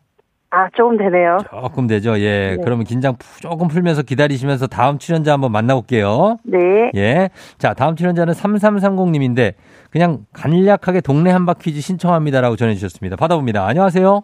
[0.52, 1.38] 아, 조금 되네요.
[1.50, 2.20] 조금 되죠.
[2.20, 2.56] 예.
[2.56, 2.58] 네.
[2.64, 6.38] 그러면 긴장 조금 풀면서 기다리시면서 다음 출연자 한번 만나볼게요.
[6.44, 6.92] 네.
[6.96, 7.30] 예.
[7.58, 9.54] 자, 다음 출연자는 3330님인데
[9.92, 13.16] 그냥 간략하게 동네 한바 퀴즈 신청합니다라고 전해주셨습니다.
[13.16, 13.66] 받아봅니다.
[13.66, 14.24] 안녕하세요.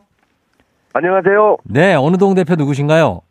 [0.93, 1.57] 안녕하세요.
[1.63, 1.95] 네.
[1.95, 3.21] 어느 동 대표 누구신가요?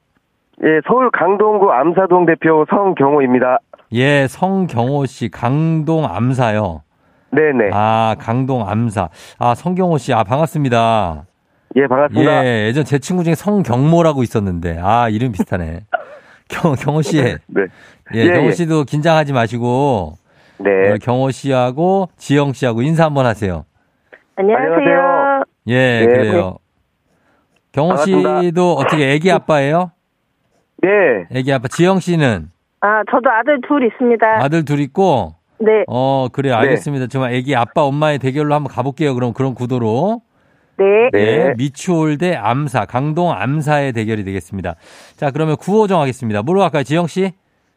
[0.64, 3.58] 예, 서울 강동구 암사동 대표 성경호입니다.
[3.92, 6.80] 예, 성경호 씨, 강동 암사요.
[7.36, 7.70] 네네.
[7.72, 9.10] 아, 강동 암사.
[9.38, 11.26] 아, 성경호 씨, 아, 반갑습니다.
[11.76, 12.46] 예, 반갑습니다.
[12.46, 15.84] 예, 예전 제 친구 중에 성경모라고 있었는데, 아, 이름 비슷하네.
[16.48, 17.22] 경, 경호 씨.
[17.22, 17.66] 네.
[18.14, 18.52] 예, 예 경호 예.
[18.52, 18.84] 씨도 예.
[18.84, 20.14] 긴장하지 마시고.
[20.58, 20.96] 네.
[21.02, 23.66] 경호 씨하고 지영 씨하고 인사 한번 하세요.
[24.36, 25.42] 안녕하세요.
[25.66, 26.06] 예, 네.
[26.06, 26.56] 그래요.
[27.72, 28.42] 경호 반갑습니다.
[28.42, 29.90] 씨도 어떻게 애기 아빠예요?
[30.82, 30.88] 네.
[31.30, 31.68] 애기 아빠.
[31.68, 32.48] 지영 씨는?
[32.80, 34.26] 아, 저도 아들 둘 있습니다.
[34.42, 35.35] 아들 둘 있고?
[35.58, 35.84] 네.
[35.88, 37.06] 어, 그래, 요 알겠습니다.
[37.06, 37.08] 네.
[37.08, 39.14] 정말 애기 아빠, 엄마의 대결로 한번 가볼게요.
[39.14, 40.22] 그럼 그런 구도로.
[40.78, 40.84] 네.
[41.12, 41.54] 네.
[41.56, 44.74] 미추홀 대 암사, 강동 암사의 대결이 되겠습니다.
[45.16, 46.42] 자, 그러면 구호 정하겠습니다.
[46.42, 47.32] 뭐로 할까요, 지영 씨?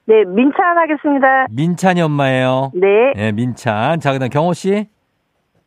[0.05, 1.45] 네, 민찬 하겠습니다.
[1.51, 2.71] 민찬이 엄마예요.
[2.73, 3.13] 네.
[3.15, 3.99] 네, 민찬.
[3.99, 4.88] 자, 그 다음 경호 씨?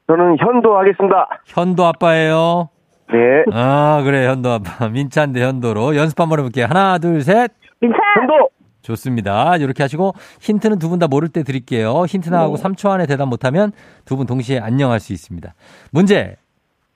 [0.09, 1.29] 저는 현도 하겠습니다.
[1.47, 2.69] 현도 아빠예요.
[3.13, 3.19] 네.
[3.53, 4.89] 아, 그래, 현도 아빠.
[4.89, 6.67] 민찬 대 현도로 연습 한번 해볼게요.
[6.69, 7.53] 하나, 둘, 셋.
[7.81, 8.01] 민찬!
[8.17, 8.49] 현도!
[8.83, 9.57] 좋습니다.
[9.57, 12.05] 이렇게 하시고 힌트는 두 분 다 모를 때 드릴게요.
[12.07, 12.63] 힌트 나하고 네.
[12.63, 13.73] 3초 안에 대답 못하면
[14.05, 15.55] 두 분 동시에 안녕할 수 있습니다.
[15.91, 16.37] 문제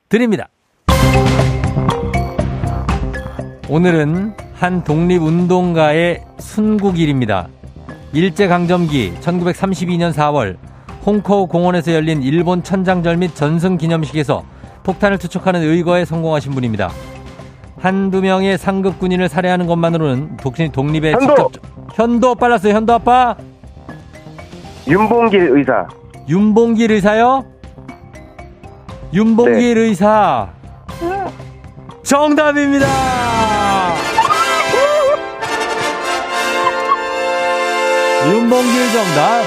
[0.09, 0.49] 드립니다.
[3.69, 7.49] 오늘은 한 독립운동가의 순국일입니다.
[8.13, 10.57] 일제강점기 1932년 4월
[11.05, 14.45] 홍커우 공원에서 열린 일본 천장절 및 전승 기념식에서
[14.85, 16.91] 폭탄을 투척하는 의거에 성공하신 분입니다.
[17.87, 21.51] 한두 명의 상급 군인을 살해하는 것만으로는 독신 독립에 현도.
[21.53, 21.53] 직접
[21.95, 22.75] 현도 빨랐어요.
[22.75, 23.37] 현도 아빠.
[24.89, 25.87] 윤봉길 의사.
[26.29, 27.45] 윤봉길 의사요?
[29.15, 29.81] 윤봉길 네.
[29.83, 30.49] 의사.
[32.03, 32.87] 정답입니다.
[38.27, 39.43] 윤봉길 정답.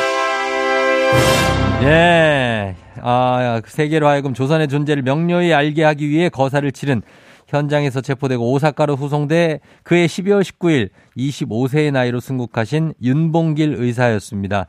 [1.83, 2.75] 예.
[3.01, 7.01] 아, 세계로 하여금 조선의 존재를 명료히 알게 하기 위해 거사를 치른
[7.49, 14.67] 현장에서 체포되고 오사카로 후송돼 그해 12월 19일 25세의 나이로 승국하신 윤봉길 의사였습니다.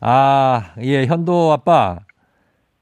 [0.00, 1.98] 아, 예, 현도 아빠.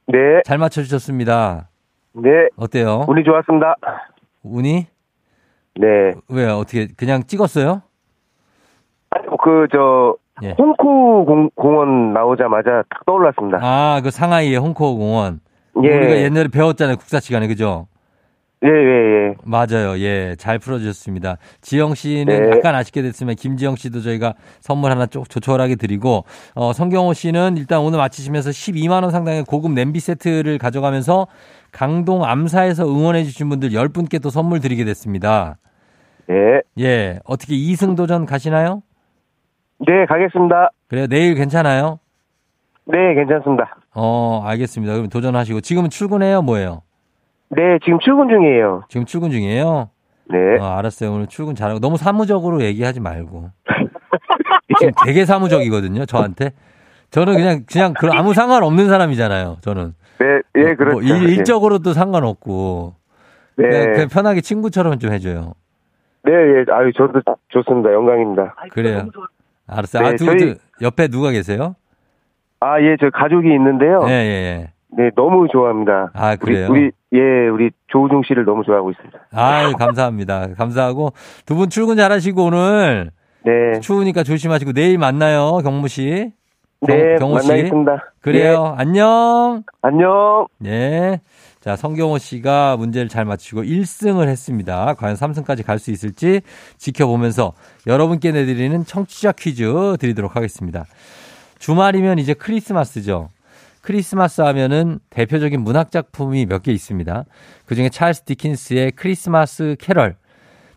[0.07, 0.19] 네.
[0.45, 1.69] 잘 맞춰주셨습니다.
[2.15, 2.31] 네.
[2.57, 3.05] 어때요?
[3.09, 3.77] 운이 좋았습니다.
[4.43, 4.87] 운이?
[5.77, 5.87] 네.
[6.29, 6.59] 왜요?
[6.59, 7.83] 어떻게, 그냥 찍었어요?
[9.11, 10.55] 아니, 뭐 그, 저, 예.
[10.59, 13.59] 홍코 공, 원 나오자마자 딱 떠올랐습니다.
[13.63, 15.41] 아, 그 상하이의 홍코 공원.
[15.83, 15.89] 예.
[15.89, 16.97] 우리가 옛날에 배웠잖아요.
[16.97, 17.87] 국사 시간에, 그죠?
[18.65, 18.73] 예, 예,
[19.31, 19.35] 예.
[19.45, 19.99] 맞아요.
[19.99, 20.37] 예.
[20.39, 21.37] 잘 풀어주셨습니다.
[21.63, 22.57] 지영 씨는 네.
[22.57, 27.81] 약간 아쉽게 됐으면 김지영 씨도 저희가 선물 하나 쪽 조촐하게 드리고, 어, 성경호 씨는 일단
[27.81, 31.27] 오늘 마치시면서 12만원 상당의 고급 냄비 세트를 가져가면서
[31.73, 35.57] 강동 암사에서 응원해주신 분들 10분께 또 선물 드리게 됐습니다.
[36.31, 36.61] 예.
[36.79, 37.19] 예.
[37.25, 38.83] 어떻게 2승 도전 가시나요?
[39.85, 40.71] 네, 가겠습니다.
[40.87, 41.09] 그래요.
[41.09, 41.99] 내일 괜찮아요?
[42.87, 43.77] 네, 괜찮습니다.
[43.95, 44.95] 어, 알겠습니다.
[44.95, 45.61] 그럼 도전하시고.
[45.63, 46.43] 지금은 출근해요?
[46.43, 46.83] 뭐예요?
[47.55, 48.85] 네, 지금 출근 중이에요.
[48.89, 49.91] 지금 출근 중이에요?
[50.31, 50.59] 네.
[50.59, 51.13] 어, 알았어요.
[51.13, 51.81] 오늘 출근 잘하고.
[51.81, 53.51] 너무 사무적으로 얘기하지 말고.
[54.79, 56.53] 지금 되게 사무적이거든요, 저한테.
[57.11, 59.93] 저는 그냥, 그냥 그 아무 상관없는 사람이잖아요, 저는.
[60.19, 60.27] 네,
[60.57, 60.93] 예, 뭐, 그렇죠.
[60.93, 62.95] 뭐 일, 일적으로도 상관없고.
[63.57, 63.69] 네.
[63.69, 65.53] 그냥, 그냥 편하게 친구처럼 좀 해줘요.
[66.25, 66.65] 네, 예.
[66.73, 67.93] 아유, 저도 좋습니다.
[67.93, 68.55] 영광입니다.
[68.71, 69.09] 그래요.
[69.67, 70.03] 알았어요.
[70.05, 70.55] 네, 아, 두, 저희...
[70.81, 71.75] 옆에 누가 계세요?
[72.61, 74.01] 아, 예, 저 가족이 있는데요.
[74.07, 74.73] 예, 예, 예.
[74.97, 76.13] 네, 너무 좋아합니다.
[76.15, 76.69] 아, 그래요?
[76.71, 79.19] 우리, 우리 예, 우리 조우중 씨를 너무 좋아하고 있습니다.
[79.33, 80.55] 아, 감사합니다.
[80.55, 81.13] 감사하고
[81.47, 83.11] 두 분 출근 잘하시고 오늘
[83.45, 83.81] 네.
[83.81, 86.33] 추우니까 조심하시고 내일 만나요, 경무 씨.
[86.87, 87.49] 경, 네, 경호 씨.
[87.49, 88.13] 만나겠습니다.
[88.21, 88.63] 그래요.
[88.65, 88.83] 네.
[88.83, 89.63] 안녕.
[89.83, 90.47] 안녕.
[90.59, 91.21] 네.
[91.61, 94.95] 자, 성경호 씨가 문제를 잘 맞추고 1승을 했습니다.
[94.95, 96.41] 과연 3승까지 갈 수 있을지
[96.79, 97.53] 지켜보면서
[97.87, 100.85] 여러분께 내드리는 청취자 퀴즈 드리도록 하겠습니다.
[101.61, 103.29] 주말이면 이제 크리스마스죠.
[103.83, 107.25] 크리스마스 하면은 대표적인 문학 작품이 몇 개 있습니다.
[107.67, 110.17] 그 중에 찰스 디킨스의 크리스마스 캐럴.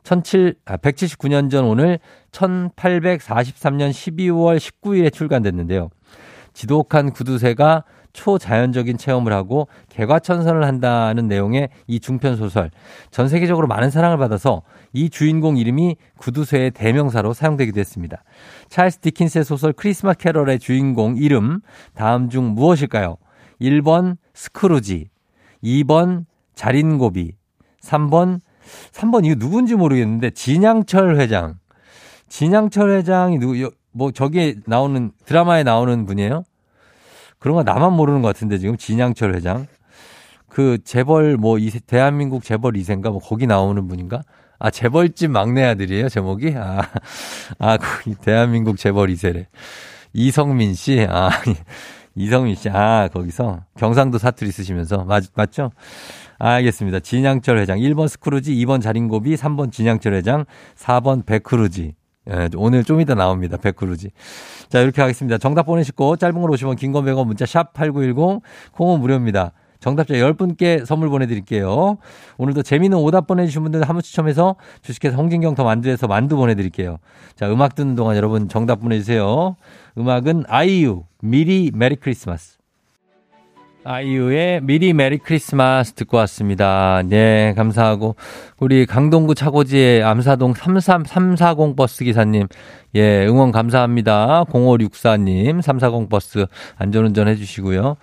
[0.04, 2.00] 17, 아, 179년 전 오늘
[2.32, 5.90] 1843년 12월 19일에 출간됐는데요.
[6.54, 7.84] 지독한 구두쇠가
[8.14, 12.72] 초자연적인 체험을 하고 개과천선을 한다는 내용의 이 중편 소설.
[13.12, 14.62] 전 세계적으로 많은 사랑을 받아서
[14.94, 18.24] 이 주인공 이름이 구두쇠의 대명사로 사용되기도 했습니다.
[18.70, 21.62] 찰스 디킨스의 소설 크리스마스 캐럴의 주인공 이름
[21.94, 23.18] 다음 중 무엇일까요?
[23.62, 25.10] 1번 스크루지,
[25.64, 27.34] 2번 자린고비,
[27.82, 28.42] 3번
[28.92, 31.60] 3번 이거 누군지 모르겠는데 진양철 회장.
[32.28, 36.44] 진양철 회장이 누구 뭐 저기에 나오는 드라마에 나오는 분이에요?
[37.40, 39.68] 그런 거 나만 모르는 것 같은데 지금 진양철 회장.
[40.50, 44.24] 그 재벌 뭐 이 대한민국 재벌 2세인가 뭐 거기 나오는 분인가?
[44.60, 46.54] 아 재벌집 막내 아들이에요 제목이?
[46.58, 46.82] 아,
[47.60, 49.46] 아 거기 대한민국 재벌 2세래.
[50.14, 51.30] 이성민 씨, 아
[52.16, 55.72] 이성민 씨, 아 거기서 경상도 사투리 쓰시면서 맞 맞죠?
[56.40, 57.00] 아, 알겠습니다.
[57.00, 60.46] 진양철 회장 1번 스크루지, 2번 자린고비, 3번 진양철 회장,
[60.76, 61.96] 4번 백크루지.
[62.30, 63.58] 예, 오늘 좀 이따 나옵니다.
[63.58, 64.10] 백크루지.
[64.70, 65.38] 자, 이렇게 하겠습니다.
[65.38, 68.42] 정답 보내시고 짧은 걸 오시면 긴건 100원 문자 샵8910
[68.74, 69.52] 콩은 무료입니다.
[69.86, 72.00] 정답자 10분께 선물 보내드릴게요.
[72.40, 76.98] 오늘도 재미있는 오답 보내주신 분들 한 분 추첨해서 주식회사 홍진경 더 만두에서 만두 보내드릴게요.
[77.36, 79.56] 자, 음악 듣는 동안 여러분 정답 보내주세요.
[79.96, 82.55] 음악은 아이유, 미리 메리 크리스마스.
[83.88, 87.04] 아이유의 미리 메리 크리스마스 듣고 왔습니다.
[87.06, 88.16] 네, 감사하고.
[88.60, 92.48] 우리 강동구 차고지의 암사동 33340 버스 기사님,
[92.96, 94.46] 예, 응원 감사합니다.
[94.46, 97.98] 0564님, 340 버스 안전운전 해주시고요.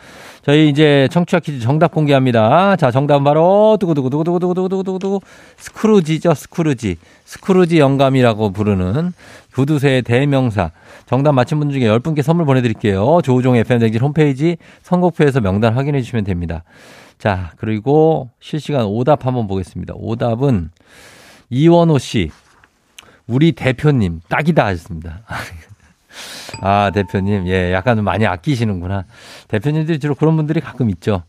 [0.45, 2.77] 저희 이제 청취자 퀴즈 정답 공개합니다.
[2.77, 5.19] 자, 정답은 바로, 두구두구두구두구두구두구두구,
[5.57, 6.97] 스크루지죠, 스크루지.
[7.25, 9.13] 스크루지 영감이라고 부르는
[9.55, 10.71] 구두쇠의 대명사.
[11.07, 13.21] 정답 맞힌 분 중에 10분께 선물 보내드릴게요.
[13.23, 16.65] 조우종 FM댕진 홈페이지 선곡표에서 명단 확인해 주시면 됩니다.
[17.19, 19.95] 자, 그리고 실시간 오답 한번 보겠습니다.
[19.97, 20.71] 오답은
[21.51, 22.31] 이원호 씨.
[23.27, 25.23] 우리 대표님, 딱이다 하셨습니다.
[26.61, 27.47] 아, 대표님.
[27.47, 29.05] 예, 약간 좀 많이 아끼시는구나.
[29.49, 31.23] 대표님들이 주로 그런 분들이 가끔 있죠.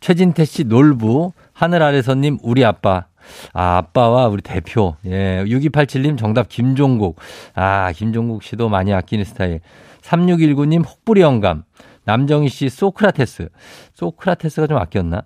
[0.00, 1.32] 최진태 씨, 놀부.
[1.52, 3.06] 하늘 아래서님, 우리 아빠.
[3.52, 4.96] 아, 아빠와 우리 대표.
[5.06, 5.44] 예.
[5.46, 7.16] 6287님 정답 김종국.
[7.54, 9.60] 아, 김종국 씨도 많이 아끼는 스타일.
[10.02, 11.64] 3619님 혹부리 영감.
[12.04, 13.48] 남정희 씨 소크라테스.
[13.94, 15.22] 소크라테스가 좀 아꼈나?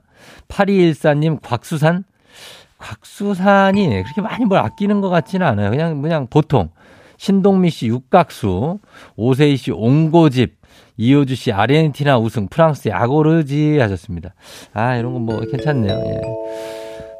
[0.49, 2.05] 8214님 곽수산.
[2.79, 5.71] 곽수산이 그렇게 많이 뭘 아끼는 것 같지는 않아요.
[5.71, 6.71] 그냥, 그냥 보통.
[7.17, 8.81] 신동미 씨 육각수.
[9.17, 10.57] 오세희 씨 옹고집.
[10.97, 12.49] 이호주 씨 아르헨티나 우승.
[12.49, 14.35] 프랑스 야고르지 하셨습니다.
[14.73, 15.95] 아, 이런 건뭐 괜찮네요.
[15.95, 16.21] 예.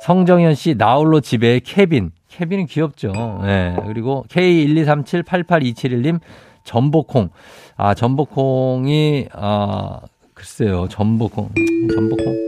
[0.03, 2.11] 성정현 씨, 나홀로 집에 케빈.
[2.29, 3.13] 케빈은 귀엽죠.
[3.45, 3.77] 네.
[3.87, 6.19] 그리고 K123788271님,
[6.65, 7.29] 전복콩.
[7.77, 10.01] 아, 전복콩이, 아,
[10.35, 10.89] 글쎄요.
[10.89, 11.51] 전복콩.
[11.95, 12.47] 전복콩.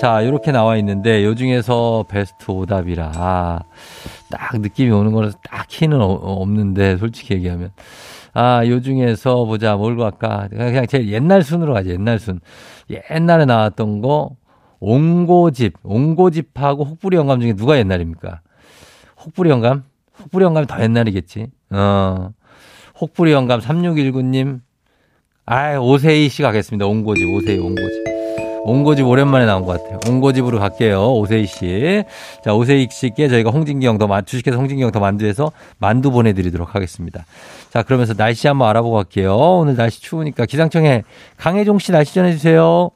[0.00, 3.12] 자, 이렇게 나와 있는데, 요 중에서 베스트 오답이라.
[3.16, 3.58] 아,
[4.30, 7.72] 딱 느낌이 오는 거는 딱히는 없는데, 솔직히 얘기하면.
[8.32, 10.46] 아, 요 중에서 보자, 뭘 갈까?
[10.48, 12.38] 그냥 제일 옛날 순으로 가자, 옛날 순.
[13.10, 14.36] 옛날에 나왔던 거,
[14.80, 18.40] 옹고집, 옹고집하고 혹부리 영감 중에 누가 옛날입니까?
[19.24, 19.84] 혹부리 영감?
[20.18, 21.48] 혹부리 영감이 더 옛날이겠지.
[21.70, 22.30] 어.
[23.00, 24.60] 혹부리 영감 3619님.
[25.46, 26.86] 아, 오세희 씨 가겠습니다.
[26.86, 28.04] 옹고집, 오세희, 옹고집.
[28.62, 29.98] 옹고집 오랜만에 나온 것 같아요.
[30.06, 31.14] 옹고집으로 갈게요.
[31.14, 32.04] 오세희 씨.
[32.44, 37.24] 자, 오세희 씨께 저희가 홍진경 더, 주식회사 홍진경 더 만두에서 만두 보내드리도록 하겠습니다.
[37.70, 39.34] 자, 그러면서 날씨 한번 알아보고 갈게요.
[39.34, 41.04] 오늘 날씨 추우니까 기상청에
[41.36, 42.90] 강혜종 씨 날씨 전해주세요.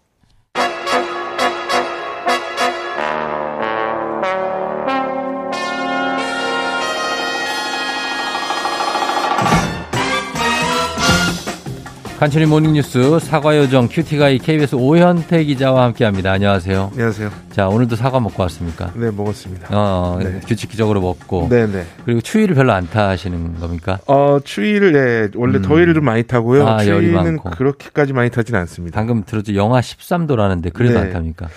[12.25, 16.33] 간추린 모닝뉴스 사과요정 큐티가이 KBS 오현태 기자와 함께합니다.
[16.33, 16.93] 안녕하세요.
[16.93, 17.31] 안녕하세요.
[17.51, 18.91] 자 오늘도 사과 먹고 왔습니까?
[18.95, 19.69] 네 먹었습니다.
[19.71, 20.41] 어 네.
[20.49, 21.51] 규칙적으로 먹고.
[21.51, 21.73] 네네.
[21.73, 21.87] 네.
[22.07, 23.99] 그리고 추위를 별로 안 타시는 겁니까?
[24.07, 25.63] 어 추위를 네 원래 음.
[25.63, 26.67] 더위를 좀 많이 타고요.
[26.67, 28.99] 아, 추위는 그렇게까지 많이 타진 않습니다.
[28.99, 31.01] 방금 들었죠 영하 13도라는데 그래도 네.
[31.01, 31.49] 안 탑니까?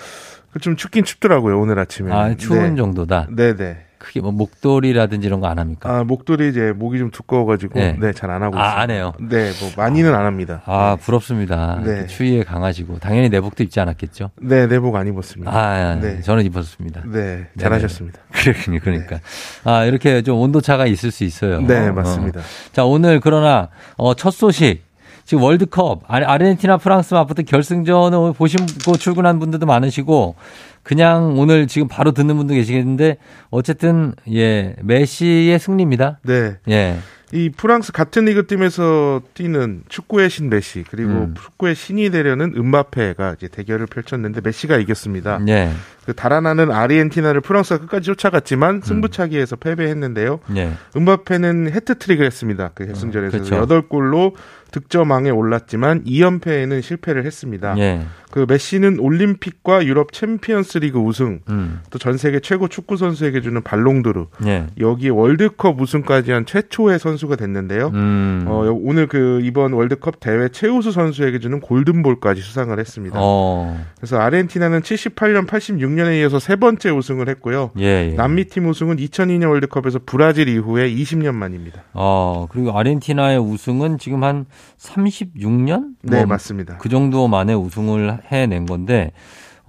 [0.60, 2.12] 좀 춥긴 춥더라고요 오늘 아침에.
[2.12, 2.76] 아 추운 네.
[2.76, 3.28] 정도다.
[3.34, 3.87] 네네.
[4.08, 5.88] 크게 뭐 목도리라든지 이런 거 안 합니까?
[5.90, 8.80] 아 목도리 이제 목이 좀 두꺼워가지고 네, 네잘 안 하고 아, 있어요.
[8.80, 9.12] 안 해요.
[9.20, 10.62] 네, 뭐 많이는 안 합니다.
[10.66, 11.80] 아 부럽습니다.
[11.84, 12.06] 네.
[12.06, 14.30] 추위에 강하시고 당연히 내복도 입지 않았겠죠?
[14.40, 15.50] 네, 내복 안 입었습니다.
[15.50, 16.20] 아, 네.
[16.22, 17.02] 저는 입었습니다.
[17.06, 18.18] 네, 잘하셨습니다.
[18.32, 19.22] 그렇군요, 그러니까 네.
[19.64, 21.60] 아 이렇게 좀 온도 차가 있을 수 있어요.
[21.62, 22.40] 네, 맞습니다.
[22.40, 22.42] 어.
[22.72, 24.82] 자 오늘 그러나 어, 첫 소식
[25.24, 30.36] 지금 월드컵 아르헨티나 프랑스 맞붙은 결승전을 보시고 출근한 분들도 많으시고
[30.82, 33.18] 그냥 오늘 지금 바로 듣는 분도 계시겠는데
[33.50, 36.20] 어쨌든 예 메시의 승리입니다.
[36.24, 36.56] 네.
[36.68, 36.98] 예.
[37.32, 41.34] 이 프랑스 같은 리그 팀에서 뛰는 축구의 신 메시 그리고 음.
[41.34, 45.38] 축구의 신이 되려는 음바페가 이제 대결을 펼쳤는데 메시가 이겼습니다.
[45.38, 45.70] 네.
[46.08, 49.60] 그 달아나는 아르헨티나를 프랑스가 끝까지 쫓아갔지만 승부차기에서 음.
[49.60, 50.40] 패배했는데요.
[50.46, 50.72] 네.
[50.96, 52.70] 음바페는 헤트트릭을 했습니다.
[52.72, 53.66] 그 결승전에서 음, 그렇죠.
[53.66, 54.32] 8골로
[54.70, 57.76] 득점왕에 올랐지만 2연패에는 실패를 했습니다.
[57.78, 58.06] 예.
[58.30, 61.80] 그 메시는 올림픽과 유럽 챔피언스리그 우승, 음.
[61.90, 64.66] 또전 세계 최고 축구 선수에게 주는 발롱도르, 예.
[64.78, 67.90] 여기에 월드컵 우승까지 한 최초의 선수가 됐는데요.
[67.94, 68.44] 음.
[68.46, 73.16] 어, 오늘 그 이번 월드컵 대회 최우수 선수에게 주는 골든볼까지 수상을 했습니다.
[73.18, 73.82] 어.
[73.96, 77.72] 그래서 아르헨티나는 78년, 86년 에 이어서 세 번째 우승을 했고요.
[77.78, 78.14] 예, 예.
[78.14, 81.84] 남미 팀 우승은 2002년 월드컵에서 브라질 이후에 20년 만입니다.
[81.94, 84.46] 어, 그리고 아르헨티나의 우승은 지금 한
[84.78, 85.94] 36년?
[86.02, 86.78] 네, 뭐 맞습니다.
[86.78, 89.12] 그 정도 만에 우승을 해낸 건데,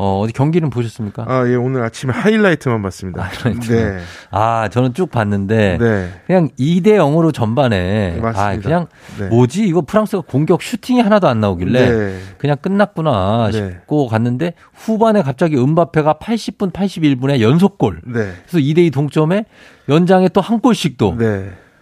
[0.02, 1.26] 어, 어디 경기는 보셨습니까?
[1.28, 3.22] 아, 예, 오늘 아침에 하이라이트만 봤습니다.
[3.24, 3.74] 하이라이트.
[3.74, 4.00] 네.
[4.32, 6.10] 아, 저는 쭉 봤는데, 네.
[6.26, 8.42] 그냥 2대 0으로 전반에, 네, 맞습니다.
[8.42, 8.88] 아, 그냥,
[9.20, 9.28] 네.
[9.28, 9.68] 뭐지?
[9.68, 12.20] 이거 프랑스가 공격 슈팅이 하나도 안 나오길래, 네.
[12.38, 18.02] 그냥 끝났구나 싶고 갔는데, 후반에 갑자기 은바페가 80분, 81분에 연속골.
[18.06, 18.32] 네.
[18.48, 19.44] 그래서 2대 2 동점에
[19.90, 21.14] 연장에 또 한 골씩 또.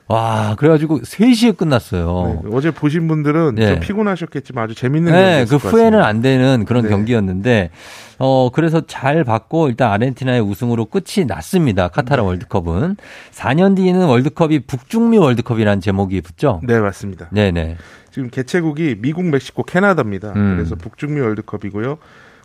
[0.10, 0.16] 네.
[0.16, 2.42] 와, 그래가지고 3시에 끝났어요.
[2.44, 3.68] 네, 어제 보신 분들은 네.
[3.68, 6.90] 좀 피곤하셨겠지만 아주 재밌는 네, 그 후회는 안 되는 그런 네.
[6.90, 7.72] 경기였는데,
[8.20, 11.90] 어, 그래서 잘 받고 일단 아르헨티나의 우승으로 끝이 났습니다.
[11.90, 12.28] 카타르 네.
[12.28, 12.96] 월드컵은.
[13.34, 16.62] 4년 뒤에는 월드컵이 북중미 월드컵이라는 제목이 붙죠?
[16.64, 17.30] 네, 맞습니다.
[17.32, 17.78] 네네.
[18.12, 20.34] 지금 개최국이 미국, 멕시코, 캐나다입니다.
[20.36, 20.56] 음.
[20.56, 21.98] 그래서 북중미 월드컵이고요.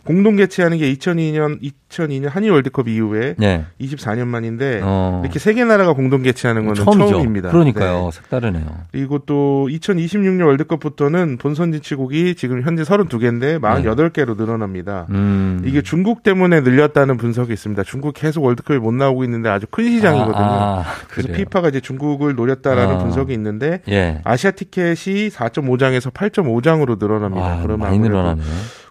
[0.05, 3.65] 공동 개최하는 게 2002년 2002년 한일 월드컵 이후에 네.
[3.79, 5.21] 24년 만인데 어.
[5.23, 7.09] 이렇게 세 개 나라가 공동 개최하는 처음이죠.
[7.09, 7.51] 처음입니다.
[7.51, 8.05] 그러니까요.
[8.05, 8.11] 네.
[8.11, 8.65] 색다르네요.
[8.91, 15.05] 그리고 또 2026년 월드컵부터는 본선 진출국이 지금 현재 32개인데 48개로 늘어납니다.
[15.11, 15.61] 음.
[15.65, 17.83] 이게 중국 때문에 늘렸다는 분석이 있습니다.
[17.83, 20.35] 중국 계속 월드컵에 못 나오고 있는데 아주 큰 시장이거든요.
[20.43, 21.31] 아, 아, 그래서.
[21.31, 22.97] 피파가 이제 중국을 노렸다라는 어.
[22.97, 24.19] 분석이 있는데 예.
[24.23, 27.45] 아시아 티켓이 4.5장에서 8.5장으로 늘어납니다.
[27.45, 28.41] 아, 그러면 많이 늘어나네.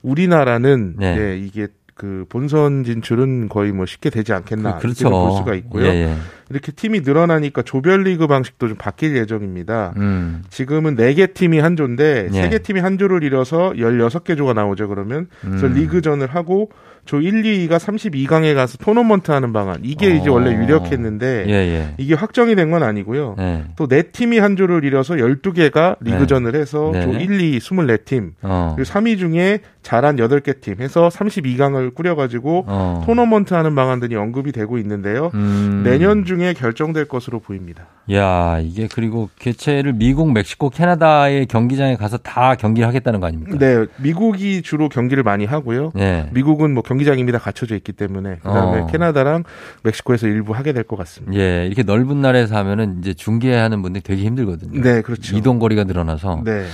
[0.03, 1.17] 우리나라는 네.
[1.17, 5.11] 네, 이게 그 본선 진출은 거의 뭐 쉽게 되지 않겠나 그, 그렇죠.
[5.11, 5.87] 볼 수가 있고요.
[5.87, 6.17] 예, 예.
[6.53, 9.95] 이렇게 팀이 늘어나니까 조별리그 방식도 좀 바뀔 예정입니다.
[9.97, 10.43] 음.
[10.51, 12.49] 지금은 4개 팀이 한 조인데 예.
[12.49, 15.27] 3개 팀이 한 조를 이뤄서 16개 조가 나오죠, 그러면.
[15.41, 15.75] 그래서 음.
[15.75, 16.71] 리그전을 하고
[17.05, 19.81] 조 1, 2위가 32강에 가서 토너먼트 하는 방안.
[19.83, 20.35] 이게 이제 어.
[20.35, 21.95] 원래 유력했는데 예, 예.
[21.99, 23.35] 이게 확정이 된 건 아니고요.
[23.37, 23.65] 네.
[23.77, 27.03] 또네 팀이 한 조를 이뤄서 12개가 리그전을 해서 네.
[27.03, 28.33] 조 1, 2, 24팀.
[28.43, 28.75] 어.
[28.77, 33.03] 그리고 3위 중에 잘한 8개 팀 해서 32강을 꾸려 가지고 어.
[33.05, 35.31] 토너먼트 하는 방안 들이 언급이 되고 있는데요.
[35.35, 35.83] 음.
[35.85, 37.87] 내년 중에 중에 결정될 것으로 보입니다.
[38.13, 43.57] 야, 이게 그리고 개최를 미국, 멕시코, 캐나다의 경기장에 가서 다 경기를 하겠다는 거 아닙니까?
[43.59, 45.93] 네, 미국이 주로 경기를 많이 하고요.
[45.95, 46.29] 네.
[46.33, 48.87] 미국은 뭐 경기장이 이미 다 갖춰져 있기 때문에 그다음에 어.
[48.89, 49.45] 캐나다랑
[49.85, 51.33] 멕시코에서 일부 하게 될 것 같습니다.
[51.39, 54.81] 예, 이렇게 넓은 나라에서 하면은 이제 중계하는 분들이 되게 힘들거든요.
[54.83, 55.37] 네, 그렇죠.
[55.37, 56.43] 이동 거리가 늘어나서.
[56.45, 56.65] 네.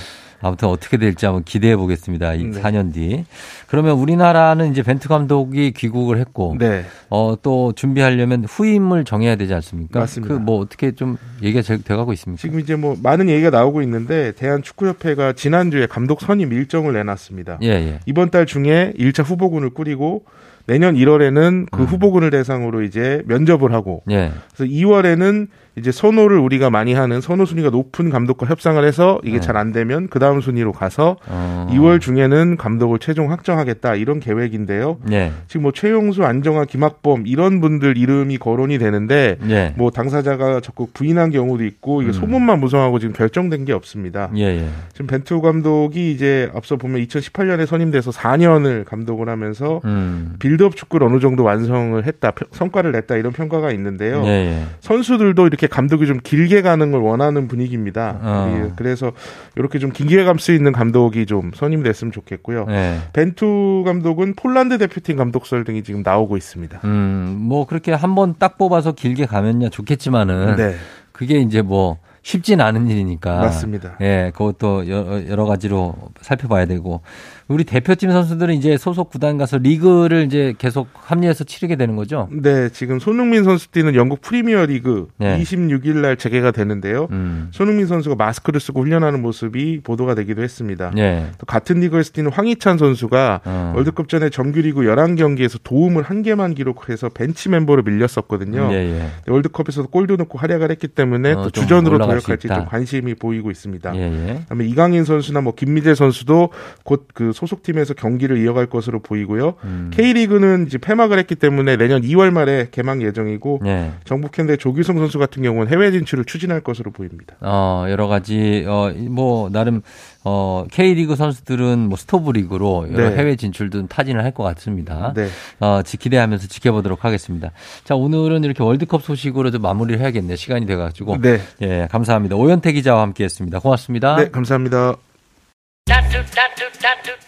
[0.41, 2.33] 아무튼 어떻게 될지 한번 기대해 보겠습니다.
[2.33, 2.61] 이 네.
[2.61, 3.25] 4년 뒤.
[3.67, 6.85] 그러면 우리나라는 이제 벤투 감독이 귀국을 했고, 네.
[7.09, 9.99] 어, 또 준비하려면 후임을 정해야 되지 않습니까?
[9.99, 10.35] 맞습니다.
[10.35, 12.41] 그 뭐 어떻게 좀 얘기가 돼가고 있습니까?
[12.41, 17.59] 지금 이제 뭐 많은 얘기가 나오고 있는데 대한축구협회가 지난주에 감독 선임 일정을 내놨습니다.
[17.61, 17.99] 예, 예.
[18.05, 20.23] 이번 달 중에 1차 후보군을 꾸리고
[20.65, 21.85] 내년 1월에는 그 음.
[21.87, 24.31] 후보군을 대상으로 이제 면접을 하고 예.
[24.55, 25.47] 그래서 2월에는
[25.79, 29.41] 이제 선호를 우리가 많이 하는 선호 순위가 높은 감독과 협상을 해서 이게 네.
[29.41, 31.67] 잘안 되면 그 다음 순위로 가서 어.
[31.71, 34.97] 2월 중에는 감독을 최종 확정하겠다 이런 계획인데요.
[35.03, 35.31] 네.
[35.47, 39.73] 지금 뭐 최용수, 안정화, 김학범 이런 분들 이름이 거론이 되는데 네.
[39.77, 42.13] 뭐 당사자가 적극 부인한 경우도 있고 이게 음.
[42.13, 44.29] 소문만 무성하고 지금 결정된 게 없습니다.
[44.35, 44.67] 예, 예.
[44.91, 50.35] 지금 벤투 감독이 이제 앞서 보면 2018년에 선임돼서 4년을 감독을 하면서 음.
[50.39, 54.23] 빌드업 축구를 어느 정도 완성을 했다, 성과를 냈다 이런 평가가 있는데요.
[54.25, 54.63] 예, 예.
[54.81, 58.19] 선수들도 이렇게 감독이 좀 길게 가는 걸 원하는 분위기입니다.
[58.21, 58.53] 어.
[58.67, 59.11] 예, 그래서
[59.55, 62.65] 이렇게 좀 길게 감수 있는 감독이 좀 선임됐으면 좋겠고요.
[62.65, 62.97] 네.
[63.13, 66.79] 벤투 감독은 폴란드 대표팀 감독설 등이 지금 나오고 있습니다.
[66.83, 70.75] 음, 뭐 그렇게 한 번 딱 뽑아서 길게 가면야 좋겠지만은 네.
[71.11, 73.39] 그게 이제 뭐 쉽진 않은 일이니까.
[73.39, 73.95] 맞습니다.
[74.01, 74.87] 예, 그것도
[75.29, 77.01] 여러 가지로 살펴봐야 되고.
[77.49, 82.29] 우리 대표팀 선수들은 이제 소속 구단 가서 리그를 이제 계속 합류해서 치르게 되는 거죠?
[82.31, 85.41] 네, 지금 손흥민 선수 뛰는 영국 프리미어 리그 네.
[85.41, 87.07] 26일 날 재개가 되는데요.
[87.09, 87.49] 음.
[87.51, 90.91] 손흥민 선수가 마스크를 쓰고 훈련하는 모습이 보도가 되기도 했습니다.
[90.93, 91.25] 네.
[91.39, 93.73] 또 같은 리그에서 뛰는 황희찬 선수가 어.
[93.75, 98.69] 월드컵 전에 정규리그 11경기에서 도움을 한 개만 기록해서 벤치 멤버로 밀렸었거든요.
[98.73, 99.09] 예, 예.
[99.27, 103.95] 월드컵에서도 골도 넣고 활약을 했기 때문에 어, 또 주전으로 도약할지 좀 관심이 보이고 있습니다.
[103.95, 104.33] 예, 예.
[104.41, 106.49] 그다음에 이강인 선수나 뭐 김미재 선수도
[106.83, 109.55] 곧 그 소속팀에서 경기를 이어갈 것으로 보이고요.
[109.63, 109.91] 음.
[109.93, 113.91] K리그는 이제 폐막을 했기 때문에 내년 2월 말에 개막 예정이고 네.
[114.05, 117.35] 전북현대 조규성 선수 같은 경우는 해외 진출을 추진할 것으로 보입니다.
[117.41, 119.81] 어, 여러 가지 어, 뭐 나름
[120.23, 123.15] 어, K리그 선수들은 뭐 스토브 리그로 여러 네.
[123.15, 125.11] 해외 진출도 타진을 할 것 같습니다.
[125.15, 125.27] 네.
[125.59, 127.51] 어, 기대하면서 지켜보도록 하겠습니다.
[127.83, 130.35] 자, 오늘은 이렇게 월드컵 소식으로 좀 마무리를 해야겠네요.
[130.35, 131.17] 시간이 돼 가지고.
[131.19, 131.39] 네.
[131.61, 132.35] 예, 감사합니다.
[132.35, 133.59] 오현태 기자와 함께 했습니다.
[133.59, 134.15] 고맙습니다.
[134.17, 135.08] 네, 감사합니다.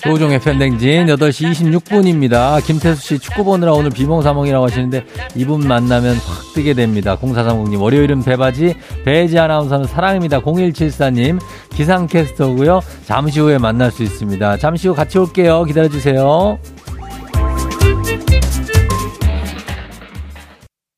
[0.04, 2.64] 조종의 팬댕진 8시 26분입니다.
[2.66, 5.06] 김태수 씨 축구 보느라 오늘 비몽사몽이라고 하시는데
[5.36, 7.18] 이분 만나면 확 뜨게 됩니다.
[7.18, 10.42] 0430님 월요일은 배바지 배지 아나운서는 사랑입니다.
[10.42, 11.40] 0174님
[11.76, 12.82] 기상캐스터고요.
[13.06, 14.58] 잠시 후에 만날 수 있습니다.
[14.58, 15.64] 잠시 후 같이 올게요.
[15.66, 16.60] 기다려주세요.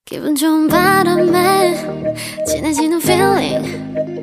[0.05, 1.75] 기분 좋은 바람에
[2.47, 4.22] 진해지는 feeling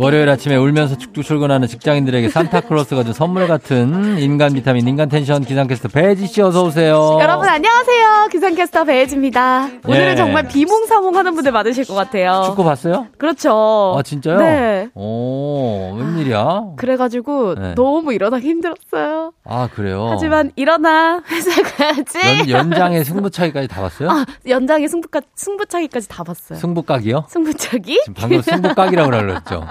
[0.00, 5.90] 월요일 아침에 울면서 축축 출근하는 직장인들에게 산타클로스가 준 선물 같은 인간 비타민, 인간 텐션 기상캐스터
[5.90, 7.18] 배지 씨 어서 오세요.
[7.20, 8.28] 여러분 안녕하세요.
[8.32, 9.68] 기상캐스터 배지입니다.
[9.86, 10.16] 오늘은 예.
[10.16, 12.44] 정말 비몽사몽 하는 분들 많으실 것 같아요.
[12.46, 13.08] 축구 봤어요?
[13.18, 13.94] 그렇죠.
[13.98, 14.38] 아 진짜요?
[14.38, 14.88] 네.
[14.94, 16.76] 오 웬일이야?
[16.78, 17.74] 그래가지고 네.
[17.74, 19.32] 너무 일어나기 힘들었어요.
[19.44, 20.08] 아 그래요?
[20.10, 22.50] 하지만 일어나 회사 가야지.
[22.50, 24.08] 연, 장의 승부차기까지 다 봤어요?
[24.08, 26.58] 아 연장의 승부까 승부차기까지 다 봤어요.
[26.58, 27.26] 승부각이요?
[27.28, 28.00] 승부차기?
[28.16, 29.66] 방금 승부각이라고 그랬죠.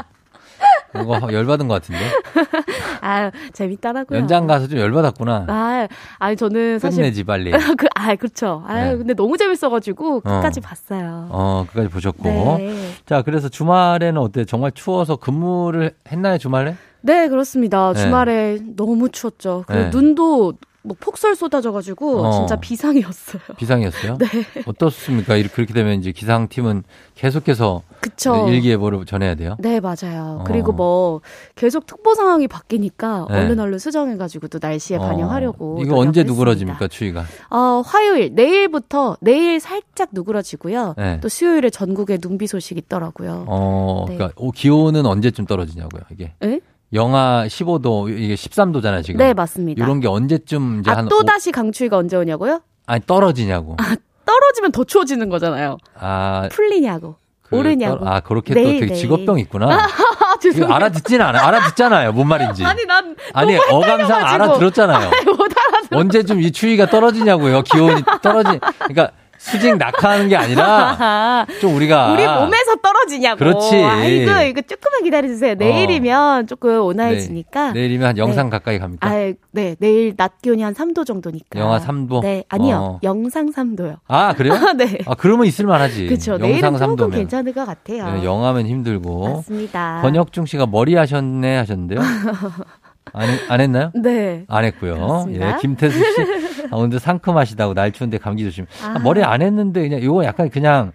[0.95, 2.01] 이거 열받은 것 같은데.
[3.01, 4.19] 아 재밌다라고요.
[4.19, 5.45] 연장 가서 좀 열받았구나.
[5.47, 5.87] 아,
[6.17, 7.51] 아니 저는 사실 끝내지 빨리.
[7.77, 8.63] 그, 아, 그렇죠.
[8.67, 8.97] 아, 네.
[8.97, 10.67] 근데 너무 재밌어가지고 끝까지 어.
[10.67, 11.27] 봤어요.
[11.29, 12.23] 어, 끝까지 보셨고.
[12.23, 12.91] 네.
[13.05, 14.45] 자, 그래서 주말에는 어때?
[14.45, 16.75] 정말 추워서 근무를 했나요 주말에?
[17.01, 17.93] 네, 그렇습니다.
[17.93, 17.99] 네.
[18.01, 19.63] 주말에 너무 추웠죠.
[19.67, 19.89] 그리고 네.
[19.91, 22.31] 눈도 뭐 폭설 쏟아져가지고 어.
[22.31, 23.41] 진짜 비상이었어요.
[23.57, 24.17] 비상이었어요?
[24.17, 24.27] 네.
[24.65, 25.35] 어떻습니까?
[25.35, 26.83] 이렇게 그렇게 되면 이제 기상팀은
[27.15, 28.47] 계속해서 그쵸.
[28.49, 29.57] 일기예보를 전해야 돼요.
[29.59, 30.39] 네 맞아요.
[30.39, 30.43] 어.
[30.47, 31.19] 그리고 뭐
[31.55, 33.37] 계속 특보 상황이 바뀌니까 네.
[33.39, 35.01] 얼른 얼른 수정해가지고 또 날씨에 어.
[35.01, 35.79] 반영하려고.
[35.81, 37.25] 이거 언제 누그러집니까 추위가?
[37.49, 40.95] 어 화요일 내일부터 내일 살짝 누그러지고요.
[40.97, 41.19] 네.
[41.19, 43.45] 또 수요일에 전국에 눈비 소식 있더라고요.
[43.47, 44.15] 어 네.
[44.15, 46.33] 그러니까 기온은 언제쯤 떨어지냐고요 이게?
[46.39, 46.61] 네?
[46.93, 49.19] 영하 15도 이게 13도잖아요 지금.
[49.19, 49.83] 네 맞습니다.
[49.83, 52.61] 이런 게 언제쯤 이제 아, 또 다시 강추위가 언제 오냐고요?
[52.87, 53.75] 아니 떨어지냐고.
[53.79, 55.77] 아 떨어지면 더 추워지는 거잖아요.
[55.99, 57.17] 아 풀리냐고.
[57.43, 58.07] 그, 오르냐고.
[58.07, 58.93] 아 그렇게 네, 또 되게 네.
[58.93, 59.69] 직업병 있구나.
[59.79, 61.47] 아, 알아듣지는 않아.
[61.47, 62.13] 알아듣잖아요.
[62.13, 62.63] 뭔 말인지.
[62.63, 65.09] 아니 난 아니 어감상 알아들었잖아요.
[65.13, 65.99] 아니, 못 알아들었.
[65.99, 67.63] 언제쯤 이 추위가 떨어지냐고요.
[67.63, 68.59] 기온이 떨어지.
[68.77, 73.37] 그러니까 수직 낙하하는 게 아니라 좀 우리가 우리 몸에서 떨어지냐고.
[73.39, 73.75] 그렇지.
[73.77, 75.55] 아이고 이거 조금만 기다려주세요.
[75.55, 76.45] 내일이면 어.
[76.45, 77.67] 조금 온화해지니까.
[77.67, 77.79] 네.
[77.79, 78.49] 내일이면 한 영상 네.
[78.51, 79.07] 가까이 갑니까?
[79.07, 79.75] 아, 네.
[79.79, 81.57] 내일 낮 기온이 한 3도 정도니까.
[81.57, 82.21] 영하 3도?
[82.21, 82.43] 네.
[82.49, 82.75] 아니요.
[82.75, 82.99] 어.
[83.01, 83.99] 영상 3도요.
[84.07, 84.53] 아 그래요?
[84.77, 84.99] 네.
[85.05, 86.07] 아 그러면 있을만하지.
[86.07, 86.37] 그렇죠.
[86.39, 88.11] 영상 3도면 괜찮을 것 같아요.
[88.11, 89.35] 네, 영하면 힘들고.
[89.35, 90.01] 맞습니다.
[90.01, 91.99] 권혁중 씨가 머리 하셨네 하셨는데요.
[93.13, 93.91] 안, 했, 안 했나요?
[93.95, 94.45] 네.
[94.47, 94.93] 안 했고요.
[94.95, 95.47] 그렇습니다.
[95.47, 96.48] 예, 김태수 씨.
[96.71, 98.65] 아, 오늘 상큼하시다고 날 추운데 감기 조심.
[98.83, 98.93] 아.
[98.95, 100.91] 아, 머리 안 했는데 그냥 이거 약간 그냥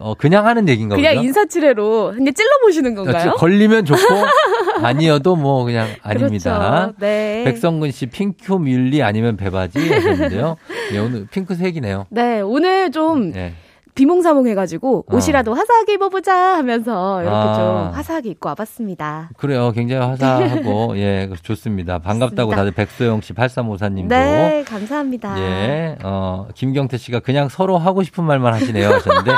[0.00, 1.26] 어, 그냥 하는 얘기인가 그냥 보죠?
[1.26, 3.32] 인사치레로 그냥 찔러 보시는 건가요?
[3.32, 3.98] 걸리면 좋고,
[4.82, 6.58] 아니어도 뭐 그냥 아닙니다.
[6.58, 6.94] 그렇죠.
[7.00, 7.42] 네.
[7.44, 10.56] 백성근 씨 핑크 뮬리 아니면 배바지 하셨는데요.
[10.92, 12.06] 네, 오늘 핑크색이네요.
[12.10, 13.54] 네, 오늘 좀 네.
[13.98, 15.16] 비몽사몽 해가지고 어.
[15.16, 17.54] 옷이라도 화사하게 입어보자 하면서 이렇게 아.
[17.54, 19.30] 좀 화사하게 입고 와봤습니다.
[19.36, 19.72] 그래요.
[19.72, 21.98] 굉장히 화사하고 예 좋습니다.
[21.98, 22.56] 반갑다고 좋습니다.
[22.56, 25.40] 다들 백소영 씨, 8354님도 네 감사합니다.
[25.40, 29.32] 예, 어 김경태 씨가 그냥 서로 하고 싶은 말만 하시네요 하셨는데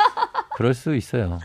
[0.56, 1.38] 그럴 수 있어요.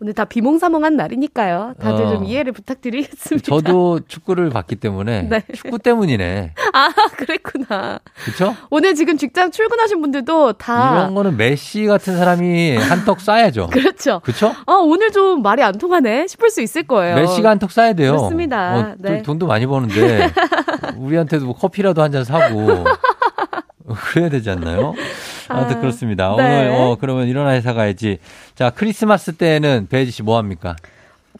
[0.00, 1.74] 오늘 다 비몽사몽한 날이니까요.
[1.80, 2.08] 다들 어.
[2.14, 3.44] 좀 이해를 부탁드리겠습니다.
[3.46, 5.42] 저도 축구를 봤기 때문에 네.
[5.54, 6.54] 축구 때문이네.
[6.72, 7.98] 아 그랬구나.
[8.24, 8.56] 그렇죠?
[8.70, 13.70] 오늘 지금 직장 출근하신 분들도 다 이런 거는 메시 같은 사람이 한턱 쏴야죠.
[13.70, 14.20] 그렇죠.
[14.22, 14.54] 그렇죠?
[14.66, 17.16] 아 오늘 좀 말이 안 통하네 싶을 수 있을 거예요.
[17.16, 18.12] 메시가 한턱 쏴야 돼요.
[18.12, 18.76] 그렇습니다.
[18.76, 19.22] 어, 네.
[19.22, 20.30] 돈도 많이 버는데
[20.98, 22.84] 우리한테도 뭐 커피라도 한 잔 사고.
[24.12, 24.94] 그래야 되지 않나요?
[25.52, 26.34] 아무튼 그렇습니다.
[26.36, 26.42] 네.
[26.68, 28.18] 오늘 어 그러면 일어나 회사 가야지.
[28.54, 30.76] 자 크리스마스 때는 배지 씨 뭐 합니까?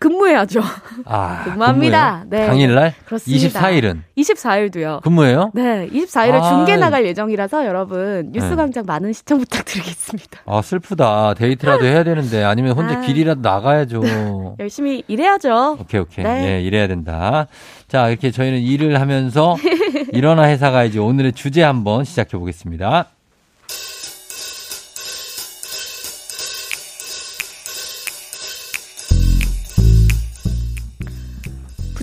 [0.00, 0.60] 근무해야죠.
[1.04, 2.24] 아, 근무합니다.
[2.28, 2.46] 네.
[2.46, 2.92] 당일날?
[3.04, 3.60] 그렇습니다.
[3.60, 4.00] 24일은?
[4.18, 5.00] 24일도요.
[5.02, 5.52] 근무해요?
[5.54, 8.86] 네, 24일에 아, 중계 나갈 예정이라서 여러분 뉴스광장 네.
[8.92, 10.40] 많은 시청 부탁드리겠습니다.
[10.46, 11.34] 아 슬프다.
[11.34, 14.56] 데이트라도 해야 되는데 아니면 혼자 아, 길이라도 나가야죠.
[14.58, 15.76] 열심히 일해야죠.
[15.80, 16.24] 오케이 오케이.
[16.24, 16.54] 네.
[16.56, 17.46] 예, 일해야 된다.
[17.86, 19.54] 자 이렇게 저희는 일을 하면서
[20.12, 23.06] 일어나 회사 가야지 오늘의 주제 한번 시작해 보겠습니다.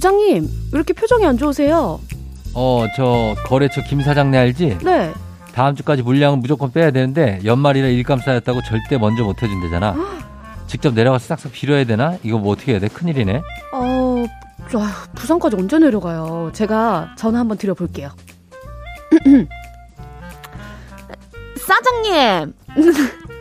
[0.04, 2.00] 부장님, 왜 이렇게 표정이 안 좋으세요?
[2.54, 4.78] 어, 저 거래처 김 사장네 알지?
[4.82, 5.14] 네.
[5.54, 9.97] 다음 주까지 물량은 무조건 빼야 되는데 연말이라 일감 쌓였다고 절대 먼저 못 해준대잖아.
[10.68, 12.16] 직접 내려가서 싹싹 빌어야 되나?
[12.24, 12.88] 이거 뭐 어떻게 해야 돼?
[12.88, 13.41] 큰일이네.
[13.74, 14.26] 어,
[15.16, 16.52] 부산까지 언제 내려가요?
[16.54, 18.10] 제가 전화 한번 드려볼게요.
[21.68, 22.54] 사장님,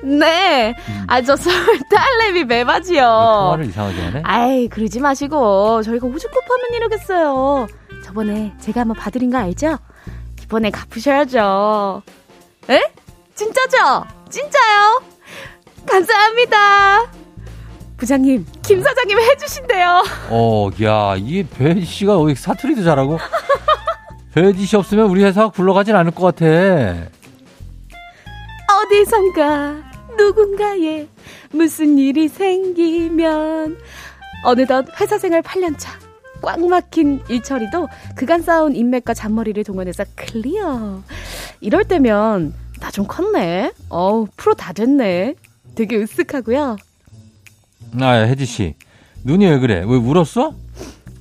[0.03, 0.75] 네.
[0.89, 1.05] 음.
[1.09, 3.01] 아, 저 서울 딸내미 매바지요.
[3.03, 4.23] 통화를 이상하게 하네?
[4.25, 5.83] 아이, 그러지 마시고.
[5.83, 7.67] 저희가 호주쿠파면 이러겠어요.
[8.05, 9.79] 저번에 제가 한번 봐드린 거 알죠?
[10.43, 12.03] 이번에 갚으셔야죠.
[12.71, 12.81] 에?
[13.35, 14.05] 진짜죠?
[14.31, 15.03] 진짜요?
[15.87, 17.07] 감사합니다.
[17.97, 20.05] 부장님, 김 사장님 해주신대요.
[20.31, 23.19] 어, 야, 이게 배지 씨가 어디 사투리도 잘하고.
[24.35, 26.47] 배지 씨 없으면 우리 회사 굴러가진 않을 것 같아.
[28.87, 29.88] 어디선가
[30.19, 31.07] 누군가에
[31.53, 33.79] 무슨 일이 생기면
[34.45, 35.89] 어느덧 회사 생활 8년차
[36.43, 41.03] 꽉 막힌 일처리도 그간 쌓아온 인맥과 잔머리를 동원해서 클리어.
[41.61, 43.73] 이럴 때면 나 좀 컸네.
[43.89, 45.35] 어우 프로 다 됐네.
[45.75, 46.77] 되게 으쓱하고요.
[48.01, 48.75] 아 혜지 씨
[49.25, 49.79] 눈이 왜 그래?
[49.87, 50.53] 왜 울었어?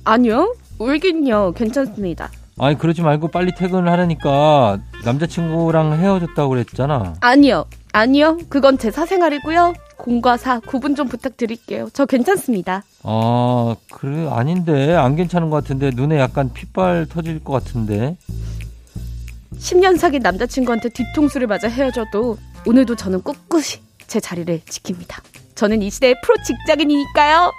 [0.04, 2.30] 아니요 울긴요 괜찮습니다.
[2.60, 7.14] 아니 그러지 말고 빨리 퇴근을 하라니까 남자친구랑 헤어졌다고 그랬잖아.
[7.20, 7.64] 아니요.
[7.92, 8.38] 아니요.
[8.48, 9.74] 그건 제 사생활이고요.
[9.96, 11.88] 공과 사 구분 좀 부탁드릴게요.
[11.92, 12.84] 저 괜찮습니다.
[13.02, 18.16] 아, 그래 아닌데 안 괜찮은 것 같은데 눈에 약간 핏발 터질 것 같은데.
[19.56, 25.20] 10년 사귄 남자친구한테 뒤통수를 맞아 헤어져도 오늘도 저는 꿋꿋이 제 자리를 지킵니다.
[25.54, 27.52] 저는 이 시대의 프로 직장인이니까요.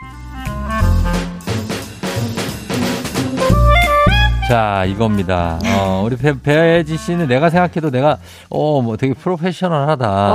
[4.49, 5.59] 자, 이겁니다.
[5.77, 8.17] 어, 우리 배, 배지 씨는 내가 생각해도 내가,
[8.49, 10.33] 어, 뭐 되게 프로페셔널하다.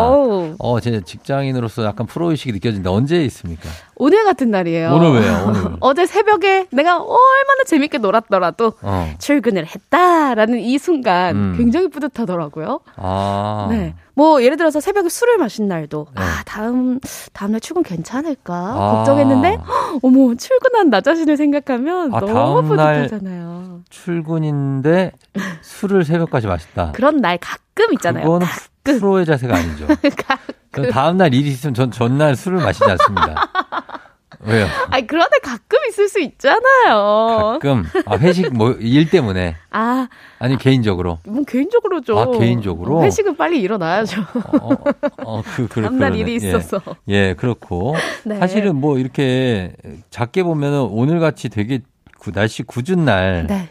[0.56, 2.92] 어, 제 직장인으로서 약간 프로의식이 느껴진다.
[2.92, 3.68] 언제 있습니까?
[3.96, 4.92] 오늘 같은 날이에요.
[4.92, 5.44] 오늘 왜요?
[5.48, 5.76] 오늘.
[5.80, 9.12] 어제 새벽에 내가 얼마나 재밌게 놀았더라도 어.
[9.18, 11.54] 출근을 했다라는 이 순간 음.
[11.56, 12.82] 굉장히 뿌듯하더라고요.
[12.94, 13.66] 아.
[13.68, 13.94] 네.
[14.14, 16.22] 뭐 예를 들어서 새벽에 술을 마신 날도 네.
[16.22, 17.00] 아 다음
[17.32, 18.92] 다음날 출근 괜찮을까 아.
[18.96, 19.58] 걱정했는데
[20.02, 23.80] 어머 출근한 나 자신을 생각하면 아, 너무 뿌듯하잖아요.
[23.90, 25.12] 출근인데
[25.62, 26.92] 술을 새벽까지 마셨다.
[26.92, 28.24] 그런 날 가끔 있잖아요.
[28.24, 28.98] 그거는 가끔.
[29.00, 29.86] 프로의 자세가 아니죠.
[30.92, 33.50] 다음 날 일이 있으면 전 전날 술을 마시지 않습니다.
[34.46, 34.66] 왜요?
[34.90, 37.52] 아니 그런데 가끔 있을 수 있잖아요.
[37.54, 39.83] 가끔 아 회식 뭐 일 때문에 아
[40.38, 42.18] 아니 개인적으로 뭐 개인적으로죠.
[42.18, 44.22] 아 개인적으로 회식은 빨리 일어나야죠.
[44.60, 46.36] 어그 어, 그, 그 다음날 일이 예.
[46.36, 47.94] 있어서 예, 예 그렇고
[48.24, 48.38] 네.
[48.38, 49.72] 사실은 뭐 이렇게
[50.10, 51.80] 작게 보면은 오늘 같이 되게
[52.32, 53.46] 날씨 굳은 날.
[53.46, 53.68] 네.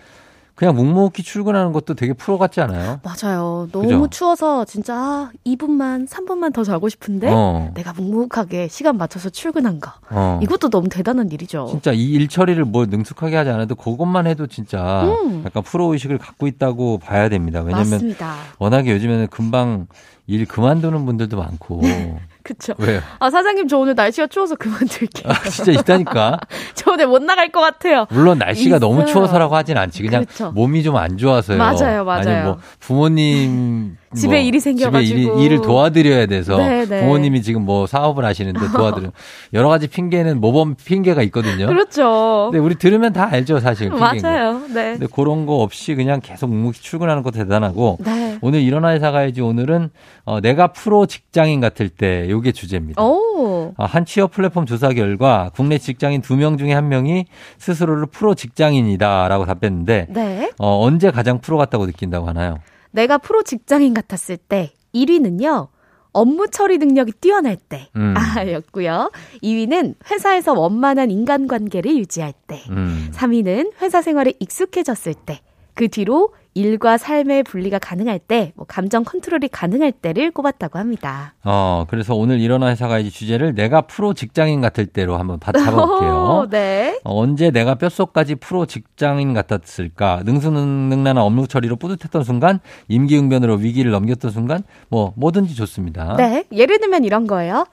[0.64, 3.02] 그냥 묵묵히 출근하는 것도 되게 프로 같지 않아요?
[3.04, 3.68] 맞아요.
[3.74, 4.08] 너무 그죠?
[4.10, 7.72] 추워서 진짜 2분만, 3분만 더 자고 싶은데 어.
[7.76, 9.92] 내가 묵묵하게 시간 맞춰서 출근한 거.
[10.10, 10.40] 어.
[10.42, 11.68] 이것도 너무 대단한 일이죠.
[11.70, 15.42] 진짜 이 일 처리를 뭐 능숙하게 하지 않아도 그것만 해도 진짜 음.
[15.46, 17.60] 약간 프로 의식을 갖고 있다고 봐야 됩니다.
[17.62, 18.36] 왜냐면 맞습니다.
[18.60, 19.88] 워낙에 요즘에는 금방
[20.28, 21.82] 일 그만두는 분들도 많고
[22.44, 22.74] 그쵸.
[22.78, 23.00] 왜요?
[23.20, 25.32] 아, 사장님, 저 오늘 날씨가 추워서 그만둘게요.
[25.32, 26.40] 아, 진짜 있다니까?
[26.76, 28.06] 저 오늘 못 나갈 것 같아요.
[28.10, 28.80] 물론 날씨가 있어요.
[28.80, 30.04] 너무 추워서라고 하진 않지.
[30.04, 30.52] 그냥 그쵸.
[30.52, 31.58] 몸이 좀 안 좋아서요.
[31.58, 32.30] 맞아요, 맞아요.
[32.30, 33.98] 아니, 뭐, 부모님.
[34.16, 35.04] 집에 뭐 일이 생겨가지고.
[35.06, 36.58] 집에 일이, 일을 도와드려야 돼서.
[36.58, 36.86] 네네.
[36.86, 37.02] 네.
[37.02, 39.12] 부모님이 지금 뭐 사업을 하시는데 도와드려.
[39.54, 41.68] 여러 가지 핑계는 모범 핑계가 있거든요.
[41.68, 42.50] 그렇죠.
[42.52, 43.90] 근데 우리 들으면 다 알죠, 사실.
[43.90, 44.60] 맞아요.
[44.74, 44.94] 네.
[44.98, 47.98] 근데 그런 거 없이 그냥 계속 묵묵히 출근하는 거 대단하고.
[48.04, 48.38] 네.
[48.42, 49.90] 오늘 일어나 회사 가야지 오늘은
[50.26, 53.02] 어, 내가 프로 직장인 같을 때 요게 주제입니다.
[53.04, 53.74] 오.
[53.78, 57.26] 어, 한 취업 플랫폼 조사 결과 국내 직장인 두 명 중에 한 명이
[57.60, 60.52] 스스로를 프로 직장인이다라고 답했는데 네.
[60.60, 62.58] 어, 언제 가장 프로 같다고 느낀다고 하나요?
[62.94, 65.68] 내가 프로 직장인 같았을 때 1위는요.
[66.14, 67.90] 업무 처리 능력이 뛰어날 때.
[67.96, 68.14] 음.
[68.16, 69.12] 아, 였고요.
[69.42, 72.62] 2위는 회사에서 원만한 인간관계를 유지할 때.
[72.70, 73.10] 음.
[73.14, 75.42] 3위는 회사 생활에 익숙해졌을 때.
[75.74, 81.34] 그 뒤로 일과 삶의 분리가 가능할 때, 뭐 감정 컨트롤이 가능할 때를 꼽았다고 합니다.
[81.44, 86.48] 어, 그래서 오늘 일어나 회사 가야지 주제를 내가 프로 직장인 같을 때로 한번 잡아볼게요.
[86.52, 87.00] 네.
[87.04, 90.22] 어, 언제 내가 뼛속까지 프로 직장인 같았을까?
[90.26, 96.16] 능수능란한 업무 처리로 뿌듯했던 순간, 임기응변으로 위기를 넘겼던 순간, 뭐 뭐든지 좋습니다.
[96.18, 96.46] 네.
[96.52, 97.66] 예를 들면 이런 거예요.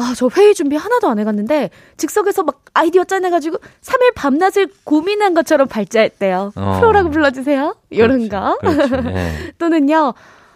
[0.00, 5.68] 아, 저 회의 준비 하나도 안 해갔는데, 즉석에서 막 아이디어 짜내가지고 3일 밤낮을 고민한 것처럼
[5.68, 6.52] 발제했대요.
[6.54, 6.76] 어.
[6.78, 7.76] 프로라고 불러주세요.
[7.90, 8.58] 이런 거.
[8.62, 9.52] 네.
[9.58, 10.14] 또는요,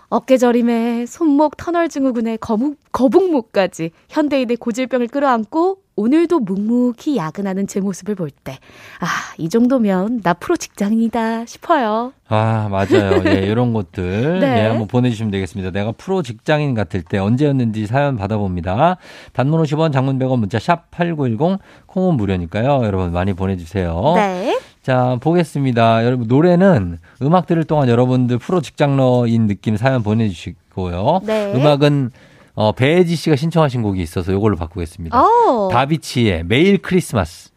[0.08, 8.30] 어깨저림에 손목 터널 증후군에 거북, 거북목까지 현대인의 고질병을 끌어안고 오늘도 묵묵히 야근하는 제 모습을 볼
[8.30, 8.58] 때,
[9.00, 9.06] 아,
[9.38, 12.12] 이 정도면 나 프로 직장인이다 싶어요.
[12.28, 13.22] 아, 맞아요.
[13.26, 14.40] 예, 이런 것들.
[14.40, 14.64] 네.
[14.64, 15.70] 예, 한번 보내주시면 되겠습니다.
[15.70, 18.96] 내가 프로 직장인 같을 때 언제였는지 사연 받아봅니다.
[19.32, 22.84] 단문 50원, 장문 100원, 문자 샵 8910, 콩은 무료니까요.
[22.84, 24.14] 여러분 많이 보내주세요.
[24.16, 24.58] 네.
[24.82, 26.04] 자, 보겠습니다.
[26.04, 31.20] 여러분, 노래는 음악 들을 동안 여러분들 프로 직장러인 느낌 사연 보내주시고요.
[31.24, 31.54] 네.
[31.54, 32.10] 음악은
[32.54, 35.20] 어, 배혜지 씨가 신청하신 곡이 있어서 이걸로 바꾸겠습니다.
[35.20, 35.68] 오.
[35.68, 37.54] 다비치의 매일 크리스마스.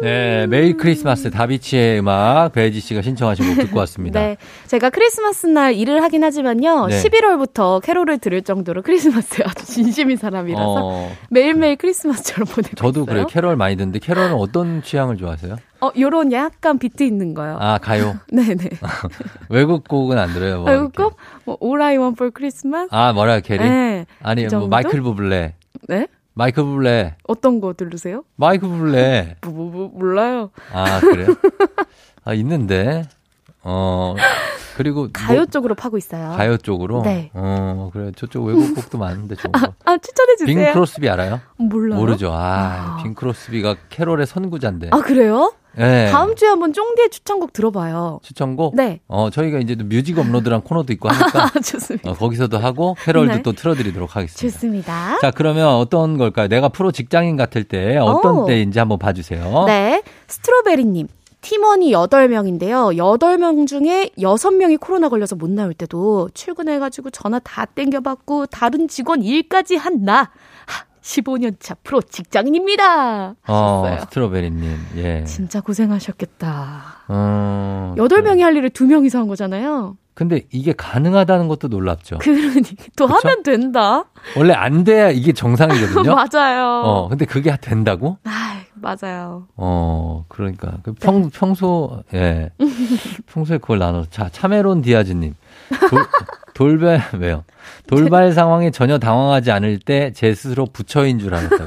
[0.00, 4.20] 네, 매일 크리스마스 다비치의 음악 배혜지 씨가 신청하신 곡 듣고 왔습니다.
[4.20, 4.36] 네,
[4.68, 6.86] 제가 크리스마스 날 일을 하긴 하지만요.
[6.86, 7.02] 네.
[7.02, 11.10] 11월부터 캐롤을 들을 정도로 크리스마스에 아주 진심인 사람이라서 어...
[11.30, 13.06] 매일매일 크리스마스처럼 보내고 저도 있어요.
[13.06, 13.26] 그래요.
[13.26, 15.56] 캐롤 많이 듣는데 캐롤은 어떤 취향을 좋아하세요?
[15.80, 17.56] 어, 요런 약간 비트 있는 거요.
[17.60, 18.18] 아, 가요?
[18.32, 18.68] 네네.
[19.48, 20.60] 외국 곡은 안 들어요?
[20.62, 21.16] 뭐 외국 곡?
[21.44, 22.88] 뭐, All I Want for Christmas?
[22.90, 23.68] 아, 머라이어 캐리?
[23.68, 24.06] 네.
[24.22, 25.54] 아니, 그 뭐, 마이클 부블레.
[25.88, 26.08] 네?
[26.34, 27.16] 마이크 부블레.
[27.26, 28.24] 어떤 거 들으세요?
[28.36, 29.36] 마이크 부블레.
[29.46, 30.50] 뭐, 뭐, 뭐, 몰라요.
[30.72, 31.28] 아, 그래요?
[32.24, 33.04] 아, 있는데.
[33.62, 34.14] 어,
[34.76, 35.00] 그리고.
[35.02, 36.36] 뭐 가요 뭐, 쪽으로 파고 있어요.
[36.36, 37.02] 가요 쪽으로?
[37.02, 37.30] 네.
[37.34, 38.12] 어, 그래.
[38.16, 39.74] 저쪽 외국 곡도 많은데 좋은 거.
[39.84, 40.46] 아, 아 추천해주세요.
[40.46, 41.40] 빙 크로스비 알아요?
[41.56, 42.00] 몰라요.
[42.00, 42.32] 모르죠.
[42.32, 43.02] 아, 아.
[43.02, 44.90] 빙 크로스비가 캐롤의 선구자인데.
[44.92, 45.52] 아, 그래요?
[45.78, 46.10] 네.
[46.10, 48.20] 다음 주에 한번 쫑디의 추천곡 들어봐요.
[48.22, 48.74] 추천곡?
[48.76, 49.00] 네.
[49.08, 51.44] 어, 저희가 이제 뮤직 업로드란 코너도 있고 하니까.
[51.54, 52.10] 아, 좋습니다.
[52.10, 53.42] 어, 거기서도 하고, 캐럴도 네.
[53.42, 54.58] 또 틀어드리도록 하겠습니다.
[54.58, 55.18] 좋습니다.
[55.20, 56.48] 자, 그러면 어떤 걸까요?
[56.48, 58.46] 내가 프로 직장인 같을 때 어떤 오.
[58.46, 59.64] 때인지 한번 봐주세요.
[59.66, 60.02] 네.
[60.26, 61.08] 스트로베리님.
[61.40, 62.96] 팀원이 8명인데요.
[62.96, 69.76] 8명 중에 6명이 코로나 걸려서 못 나올 때도 출근해가지고 전화 다 땡겨받고 다른 직원 일까지
[69.76, 70.30] 한 나.
[71.12, 73.34] 15년 차 프로 직장인입니다.
[73.42, 73.94] 하셨어요.
[73.94, 75.24] 어, 스트로베리님, 예.
[75.24, 76.82] 진짜 고생하셨겠다.
[77.08, 79.96] 어, 8명이 할 일을 2명이서 한 거잖아요.
[80.12, 82.18] 근데 이게 가능하다는 것도 놀랍죠.
[82.18, 82.62] 그러니
[82.96, 83.18] 또 그쵸?
[83.28, 84.04] 하면 된다.
[84.36, 86.12] 원래 안 돼야 이게 정상이거든요.
[86.14, 86.82] 맞아요.
[86.84, 88.18] 어, 근데 그게 된다고?
[88.24, 89.46] 아, 맞아요.
[89.56, 90.78] 어, 그러니까.
[90.82, 91.28] 그 평, 네.
[91.32, 92.50] 평소, 예.
[93.26, 94.04] 평소에 그걸 나눠.
[94.10, 95.34] 자, 차메론 디아즈님.
[95.88, 96.04] 돌,
[96.58, 97.44] 돌발, 왜요?
[97.86, 101.64] 돌발 상황에 전혀 당황하지 않을 때 제 스스로 부처인 줄 알았다고.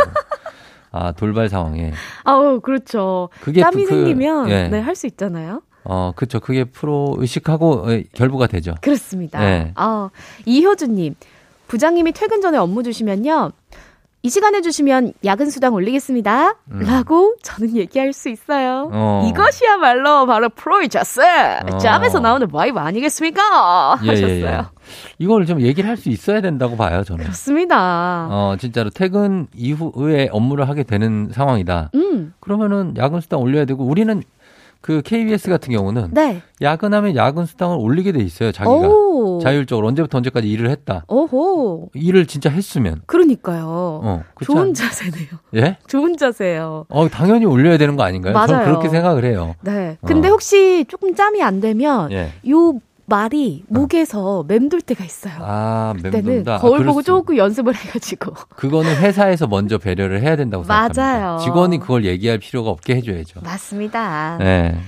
[0.92, 1.94] 아, 돌발 상황에.
[2.26, 3.30] 아우, 그렇죠.
[3.40, 4.68] 그게 땀이 그, 생기면, 예.
[4.68, 5.62] 네, 할 수 있잖아요.
[5.86, 6.42] 어, 그렇죠.
[6.42, 8.76] 그게 프로 의식하고 결부가 되죠.
[8.82, 9.40] 그렇습니다.
[9.40, 9.74] 네.
[9.78, 10.10] 어,
[10.46, 11.16] 이효주님,
[11.68, 13.52] 부장님이 퇴근 전에 업무 주시면요.
[14.24, 16.56] 이 시간에 주시면 야근 수당 올리겠습니다.
[16.72, 16.80] 음.
[16.86, 18.88] 라고 저는 얘기할 수 있어요.
[18.94, 19.28] 어.
[19.28, 21.22] 이것이야말로 바로 프로의 자세.
[21.24, 21.78] 어.
[21.80, 24.00] 짬에서 나오는 와이브 아니겠습니까?
[24.04, 24.30] 예, 하셨어요.
[24.36, 24.62] 예, 예.
[25.18, 27.24] 이걸 좀 얘기를 할 수 있어야 된다고 봐요, 저는.
[27.24, 28.28] 그렇습니다.
[28.30, 31.90] 어, 진짜로 퇴근 이후에 업무를 하게 되는 상황이다.
[31.96, 32.34] 음.
[32.40, 34.22] 그러면은 야근 수당 올려야 되고 우리는
[34.82, 36.42] 그 KBS 같은 경우는 네.
[36.62, 38.52] 야근하면 야근 수당을 올리게 돼 있어요.
[38.52, 39.40] 자기가 오.
[39.40, 41.06] 자율적으로 언제부터 언제까지 일을 했다.
[41.08, 41.90] 오호.
[41.94, 43.02] 일을 진짜 했으면.
[43.06, 43.66] 그러니까요.
[43.68, 45.28] 어, 좋은 자세네요.
[45.56, 45.78] 예?
[45.88, 46.86] 좋은 자세예요.
[46.90, 48.34] 어, 당연히 올려야 되는 거 아닌가요?
[48.34, 48.48] 맞아요.
[48.48, 49.56] 저는 그렇게 생각을 해요.
[49.62, 49.98] 네.
[50.06, 50.32] 근데 어.
[50.32, 52.32] 혹시 조금 짬이 안 되면 예.
[52.50, 52.80] 요
[53.12, 55.34] 말이 목에서 맴돌 때가 있어요.
[55.42, 56.60] 아, 맴돌다.
[56.60, 58.34] 거울 아, 보고 조금 연습을 해가지고.
[58.56, 61.02] 그거는 회사에서 먼저 배려를 해야 된다고 생각합니다.
[61.04, 61.38] 맞아요.
[61.40, 63.42] 직원이 그걸 얘기할 필요가 없게 해줘야죠.
[63.44, 64.38] 맞습니다.
[64.40, 64.80] 네.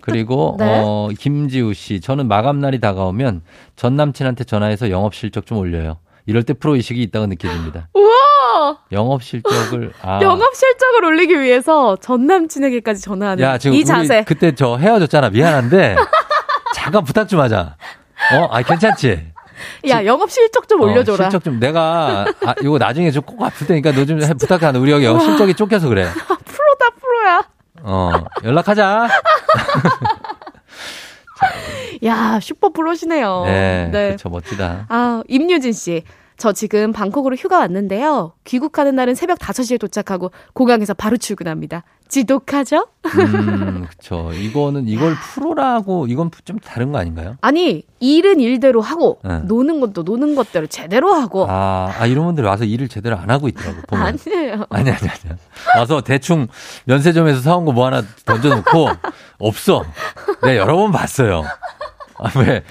[0.00, 0.82] 그리고 네.
[0.84, 3.42] 어 김지우 씨, 저는 마감 날이 다가오면
[3.76, 5.98] 전 남친한테 전화해서 영업 실적 좀 올려요.
[6.26, 7.88] 이럴 때 프로 의식이 있다고 느껴집니다.
[7.94, 8.78] 우와!
[8.90, 10.18] 영업 실적을 아.
[10.22, 14.24] 영업 실적을 올리기 위해서 전 남친에게까지 전화하는 야, 지금 이 자세.
[14.24, 15.30] 그때 저 헤어졌잖아.
[15.30, 15.96] 미안한데
[16.82, 17.76] 잠깐 부탁 좀 하자.
[18.34, 19.32] 어, 아 괜찮지?
[19.88, 21.24] 야, 영업 실적 좀 어, 올려줘라.
[21.24, 25.04] 실적 좀 내가 아, 이거 나중에 좀 꼭 아플 테니까 너 좀 부탁하는 우리 여기
[25.04, 26.08] 영업 실적이 쫓겨서 그래.
[26.44, 27.42] 프로다 프로야.
[27.84, 28.12] 어
[28.44, 29.08] 연락하자.
[32.04, 33.42] 야 슈퍼 프로시네요.
[33.46, 34.06] 네, 네.
[34.08, 34.86] 그렇죠 멋지다.
[34.88, 36.02] 아 임유진 씨.
[36.36, 38.32] 저 지금 방콕으로 휴가 왔는데요.
[38.44, 41.84] 귀국하는 날은 새벽 5시에 도착하고 공항에서 바로 출근합니다.
[42.08, 42.88] 지독하죠?
[43.06, 44.30] 음, 그쵸.
[44.34, 47.36] 이거는, 이걸 프로라고, 이건 좀 다른 거 아닌가요?
[47.40, 49.38] 아니, 일은 일대로 하고, 네.
[49.44, 51.46] 노는 것도 노는 것대로 제대로 하고.
[51.48, 54.06] 아, 아, 이런 분들이 와서 일을 제대로 안 하고 있더라고, 보면.
[54.06, 54.66] 아니에요.
[54.68, 55.38] 아니, 아니, 아니.
[55.78, 56.48] 와서 대충
[56.84, 58.88] 면세점에서 사온 거 뭐 하나 던져놓고,
[59.38, 59.82] 없어.
[60.42, 61.44] 내가 여러 번 봤어요.
[62.18, 62.62] 아, 왜?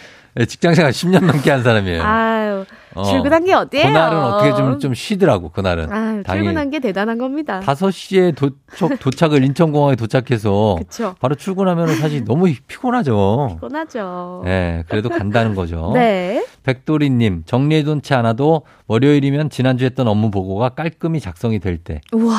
[0.48, 2.04] 직장 생활 10년 넘게 한 사람이에요.
[2.04, 2.66] 아유.
[2.94, 3.84] 어, 출근한 게 어때요?
[3.84, 5.92] 그날은 어떻게 좀, 좀 쉬더라고, 그날은.
[5.92, 7.62] 아, 출근한 게 대단한 겁니다.
[7.64, 10.76] 5시에 도착, 도착을 인천공항에 도착해서.
[10.80, 11.16] 그쵸.
[11.20, 13.52] 바로 출근하면 사실 너무 피곤하죠.
[13.56, 14.42] 피곤하죠.
[14.46, 15.92] 네, 그래도 간다는 거죠.
[15.96, 16.46] 네.
[16.64, 22.02] 백도리님, 정리해둔지 않아도 월요일이면 지난주 했던 업무 보고가 깔끔히 작성이 될 때.
[22.12, 22.36] 우와.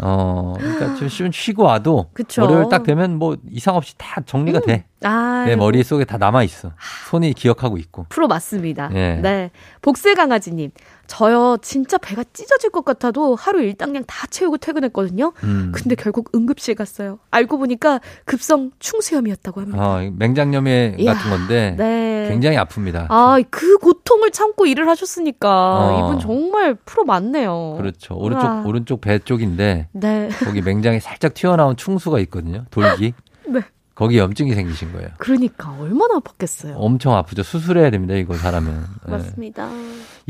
[0.00, 2.42] 어, 그러니까 좀 쉬고 와도 그쵸.
[2.42, 4.66] 월요일 딱 되면 뭐 이상 없이 다 정리가 음.
[4.66, 4.84] 돼.
[5.02, 6.72] 아, 내 머릿속에 다 남아 있어.
[7.08, 8.06] 손이 기억하고 있고.
[8.08, 8.88] 프로 맞습니다.
[8.88, 9.20] 네.
[9.20, 9.50] 네.
[9.82, 10.70] 복슬 강아지님.
[11.08, 15.32] 저요 진짜 배가 찢어질 것 같아도 하루 일당량 다 채우고 퇴근했거든요.
[15.42, 15.72] 음.
[15.74, 17.18] 근데 결국 응급실 갔어요.
[17.30, 19.82] 알고 보니까 급성 충수염이었다고 합니다.
[19.82, 22.26] 어, 맹장염에 이야, 같은 건데 네.
[22.28, 23.06] 굉장히 아픕니다.
[23.08, 25.98] 아, 그 고통을 참고 일을 하셨으니까 어.
[25.98, 27.76] 이분 정말 프로 맞네요.
[27.78, 28.14] 그렇죠.
[28.14, 28.62] 오른쪽 와.
[28.66, 30.28] 오른쪽 배 쪽인데 네.
[30.44, 32.66] 거기 맹장에 살짝 튀어나온 충수가 있거든요.
[32.70, 33.14] 돌기.
[33.48, 33.60] 네.
[33.94, 35.08] 거기 염증이 생기신 거예요.
[35.18, 36.74] 그러니까 얼마나 아팠겠어요.
[36.76, 37.42] 엄청 아프죠.
[37.42, 38.14] 수술해야 됩니다.
[38.14, 38.72] 이거 사람은.
[39.06, 39.10] 네.
[39.10, 39.68] 맞습니다.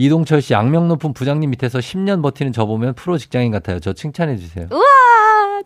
[0.03, 3.81] 이동철 씨 악명 높은 부장님 밑에서 10년 버티는 저 보면 프로 직장인 같아요.
[3.81, 4.69] 저 칭찬해 주세요.
[4.71, 4.83] 우와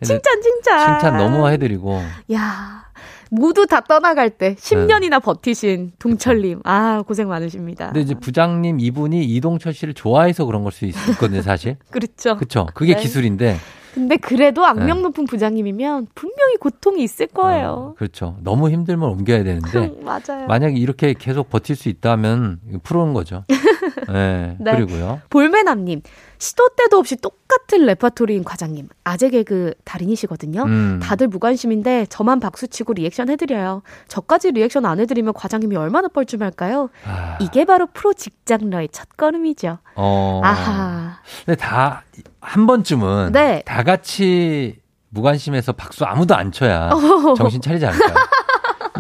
[0.03, 0.99] 칭찬 칭찬.
[1.01, 2.01] 칭찬 너무 해드리고.
[2.33, 2.87] 야
[3.31, 5.19] 모두 다 떠나갈 때 10년이나 네.
[5.19, 6.63] 버티신 동철님.
[6.65, 7.89] 아 고생 많으십니다.
[7.89, 11.43] 근데 이제 부장님 이분이 이동철 씨를 좋아해서 그런 걸 수 있거든요.
[11.43, 11.77] 사실.
[11.93, 12.37] 그렇죠.
[12.37, 12.67] 그렇죠.
[12.73, 13.03] 그게 네.
[13.03, 13.59] 기술인데.
[13.93, 15.03] 근데 그래도 악명 네.
[15.03, 17.69] 높은 부장님이면 분명히 고통이 있을 거예요.
[17.69, 18.39] 어, 그렇죠.
[18.43, 20.47] 너무 힘들면 옮겨야 되는데 맞아요.
[20.49, 23.45] 만약에 이렇게 계속 버틸 수 있다면 프로인 거죠.
[24.13, 24.73] 네, 네.
[24.77, 25.21] 그리고요.
[25.31, 26.03] 볼메남님
[26.39, 30.63] 시도 때도 없이 똑같은 레파토리인 과장님 아재 개그 달인이시거든요.
[30.65, 31.01] 음.
[31.03, 33.83] 다들 무관심인데 저만 박수치고 리액션 해드려요.
[34.09, 36.91] 저까지 리액션 안 해드리면 과장님이 얼마나 뻘쭘할까요?
[37.07, 37.39] 아.
[37.41, 39.79] 이게 바로 프로 직장러의 첫 걸음이죠.
[39.95, 40.41] 어.
[40.45, 41.19] 아하.
[41.45, 42.03] 근데 다
[42.43, 43.63] 한 번쯤은 네.
[43.65, 44.77] 다 같이
[45.11, 46.91] 무관심해서 박수 아무도 안 쳐야
[47.39, 48.15] 정신 차리지 않을까요?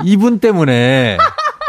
[0.05, 1.18] 이분 때문에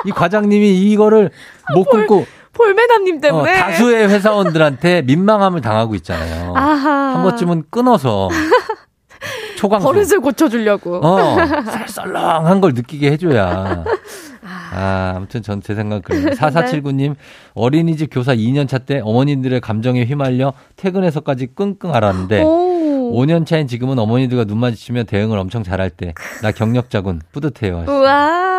[0.06, 1.32] 이 과장님이 이거를
[1.74, 2.26] 못 끊고
[2.64, 6.54] 볼메남님 때문에 어, 다수의 회사원들한테 민망함을 당하고 있잖아요.
[6.56, 7.16] 아하.
[7.16, 8.30] 한 번쯤은 끊어서
[9.58, 10.96] 초강수 버릇을 고쳐주려고.
[11.06, 11.38] 어,
[11.88, 13.84] 썰렁한 걸 느끼게 해줘야.
[14.76, 16.32] 아, 아무튼 전 제 생각 그래요.
[16.32, 17.16] 4479님, 네.
[17.54, 23.14] 어린이집 교사 2년 차 때 어머님들의 감정에 휘말려 퇴근해서까지 끙끙 앓았는데, 오.
[23.16, 27.86] 5년 차인 지금은 어머니들과 눈 마주치면 대응을 엄청 잘할 때, 나 경력자군, 뿌듯해요.
[27.88, 28.53] 우와.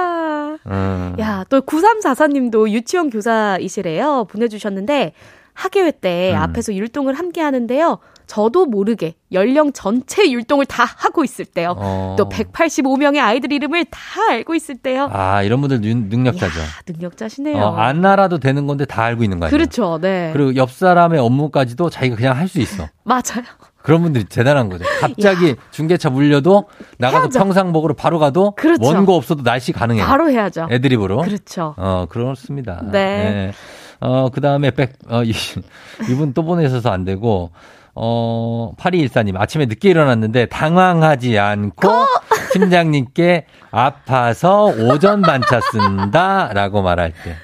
[0.67, 1.17] 음.
[1.19, 4.27] 야, 또 9344님도 유치원 교사이시래요.
[4.31, 5.13] 보내주셨는데,
[5.55, 6.39] 학예회 때 음.
[6.39, 7.99] 앞에서 율동을 함께 하는데요.
[8.27, 11.75] 저도 모르게 연령 전체 율동을 다 하고 있을 때요.
[11.77, 12.17] 어.
[12.19, 14.01] 또 185명의 아이들 이름을 다
[14.31, 15.11] 알고 있을 때요.
[15.13, 16.59] 아, 이런 분들 능 력자죠.
[16.59, 17.63] 이야, 능력자시네요.
[17.63, 19.57] 어, 안 알아도 되는 건데 다 알고 있는 거 아니에요?
[19.57, 19.99] 그렇죠.
[20.01, 20.31] 네.
[20.33, 22.89] 그리고 옆 사람의 업무까지도 자기가 그냥 할 수 있어.
[23.05, 23.45] 맞아요.
[23.85, 24.87] 그런 분들이 대단한 거죠.
[24.99, 25.55] 갑자기 야.
[25.71, 26.65] 중계차 물려도
[26.97, 27.39] 나가서 해야죠.
[27.39, 28.83] 평상복으로 바로 가도 그렇죠.
[28.83, 30.03] 원고 없어도 날씨 가능해.
[30.03, 30.69] 바로 해야죠.
[30.71, 31.19] 애드립으로.
[31.19, 31.75] 그렇죠.
[31.77, 32.81] 어, 그렇습니다.
[32.83, 32.91] 네.
[32.91, 33.53] 네.
[34.01, 35.35] 어, 그 다음에 백, 어, 이,
[36.11, 37.51] 이분 또 보내셔서 안 되고,
[37.95, 41.89] 어, 8214님, 아침에 늦게 일어났는데 당황하지 않고
[42.55, 47.37] 팀장님께 아파서 오전 반차 쓴다 라고 말할 때.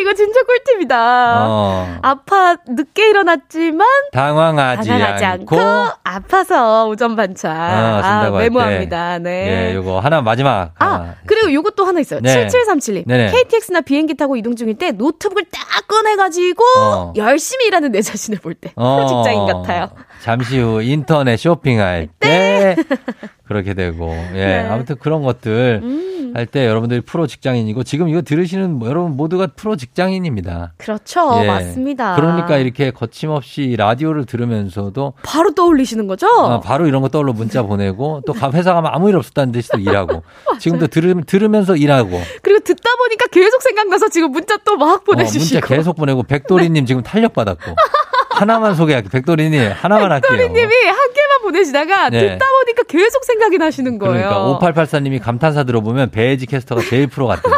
[0.00, 1.46] 이거 진짜 꿀팁이다.
[1.48, 1.98] 어.
[2.02, 7.50] 아파 늦게 일어났지만 당황하지, 당황하지 않고, 않고, 아파서 오전 반차.
[7.50, 9.18] 어, 아, 메모합니다.
[9.18, 9.70] 네.
[9.70, 10.72] 예, 요거 하나 마지막.
[10.78, 11.14] 아, 하나.
[11.26, 12.20] 그리고 요것 도 하나 있어요.
[12.20, 12.46] 네.
[12.46, 13.06] 7737님.
[13.06, 13.30] 네네.
[13.32, 17.12] KTX나 비행기 타고 이동 중일 때 노트북을 딱 꺼내 가지고 어.
[17.16, 18.72] 열심히 일하는 내 자신을 볼 때.
[18.76, 19.06] 어.
[19.24, 19.90] 직장인 같아요.
[20.22, 22.28] 잠시 후 인터넷 쇼핑할 때.
[22.28, 22.76] 네.
[23.52, 24.10] 그렇게 되고.
[24.34, 24.46] 예.
[24.46, 24.68] 네.
[24.68, 25.80] 아무튼 그런 것들.
[25.82, 26.08] 음.
[26.34, 30.72] 할때 여러분들이 프로 직장인이고 지금 이거 들으시는 뭐 여러분 모두가 프로 직장인입니다.
[30.78, 31.40] 그렇죠.
[31.42, 31.46] 예.
[31.46, 32.14] 맞습니다.
[32.16, 36.26] 그러니까 이렇게 거침없이 라디오를 들으면서도 바로 떠올리시는 거죠?
[36.28, 39.78] 어, 바로 이런 거 떠올려 문자 보내고 또 회사 가면 아무 일 없었다는 듯이 또
[39.78, 40.22] 일하고
[40.58, 45.60] 지금도 들으, 들으면서 일하고 그리고 듣다 보니까 계속 생각나서 지금 문자 또 막 보내주시고 어,
[45.60, 47.74] 문자 계속 보내고 백도리님 지금 탄력 받았고
[48.30, 49.10] 하나만 소개할게요.
[49.10, 50.30] 백도리님 하나만 할게요.
[50.38, 52.20] 백도리님이 한 개만 보내시다가 네.
[52.20, 52.46] 듣다
[52.92, 54.28] 계속 생각이 나시는 거예요.
[54.28, 57.54] 그러니까 5884님이 감탄사 들어보면 배지 캐스터가 제일 프로 같아요.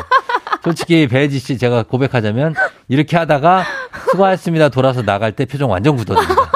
[0.62, 2.54] 솔직히 배지 씨 제가 고백하자면
[2.86, 3.64] 이렇게 하다가
[4.10, 6.52] 수고하셨습니다 돌아서 나갈 때 표정 완전 굳어집니다.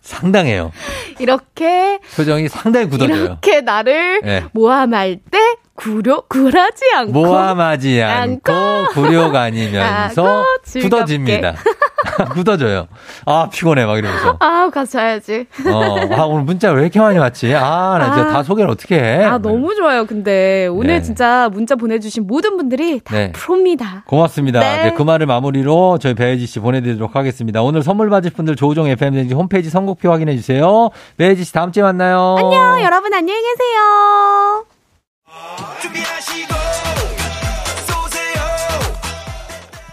[0.00, 0.70] 상당해요.
[1.18, 3.24] 이렇게 표정이 상당히 굳어져요.
[3.24, 4.44] 이렇게 나를 네.
[4.52, 5.38] 모함할 때
[5.78, 11.54] 구려 굴하지 않고 모함하지 않고, 않고 굴욕 아니면서 굳어집니다.
[12.32, 12.88] 굳어져요.
[13.26, 14.36] 아, 피곤해, 막 이러면서.
[14.40, 15.46] 아, 가서 자야지.
[15.66, 17.54] 어, 아, 오늘 문자 왜 이렇게 많이 왔지?
[17.54, 19.24] 아, 나 진짜 아, 다 소개를 어떻게 해?
[19.24, 20.04] 아, 너무 좋아요.
[20.04, 21.02] 근데 오늘 네.
[21.02, 23.32] 진짜 문자 보내주신 모든 분들이 다 네.
[23.32, 24.04] 프로입니다.
[24.06, 24.60] 고맙습니다.
[24.60, 24.84] 네.
[24.84, 27.62] 네, 그 말을 마무리로 저희 배혜지 씨 보내드리도록 하겠습니다.
[27.62, 30.90] 오늘 선물 받으실 분들 조우종 FM 홈페이지 선곡표 확인해 주세요.
[31.16, 32.36] 배혜지 씨 다음 주에 만나요.
[32.38, 34.67] 안녕, 여러분 안녕히 계세요.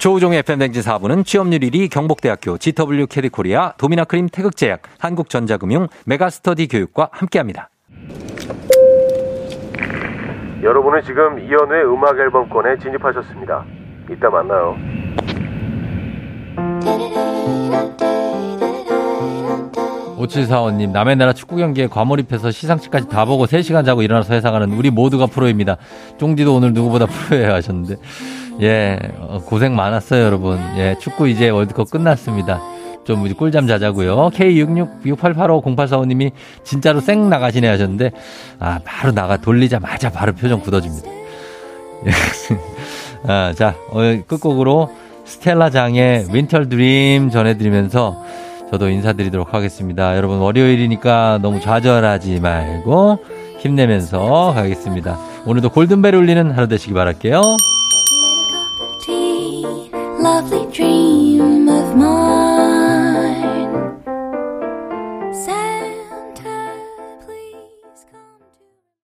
[0.05, 7.69] 조우종의 FM대행진 4부는 취업률 1위 경복대학교 GW 캐리코리아 도미나크림 태극제약 한국전자금융 메가스터디 교육과 함께합니다.
[10.61, 13.65] 여러분은 지금 이연우의 음악 앨범권에 진입하셨습니다.
[14.11, 14.75] 이따 만나요.
[20.25, 24.89] 5745님, 남의 나라 축구 경기에 과몰입해서 시상식까지 다 보고 3시간 자고 일어나서 회사 가는 우리
[24.89, 25.77] 모두가 프로입니다.
[26.17, 27.95] 쫑디도 오늘 누구보다 프로예요 하셨는데.
[28.61, 30.59] 예, 어, 고생 많았어요, 여러분.
[30.77, 32.61] 예, 축구 이제 월드컵 끝났습니다.
[33.03, 34.31] 좀 꿀잠 자자고요.
[34.33, 36.31] K6668850845님이
[36.63, 38.11] 진짜로 쌩 나가시네 하셨는데,
[38.59, 41.09] 아, 바로 나가, 돌리자마자 바로 표정 굳어집니다.
[43.27, 44.89] 아, 자, 어, 끝곡으로
[45.25, 48.23] 스텔라 장의 Winter Dream 전해드리면서
[48.71, 50.15] 저도 인사드리도록 하겠습니다.
[50.17, 53.19] 여러분, 월요일이니까 너무 좌절하지 말고
[53.59, 55.17] 힘내면서 가겠습니다.
[55.45, 57.41] 오늘도 골든벨 울리는 하루 되시기 바랄게요.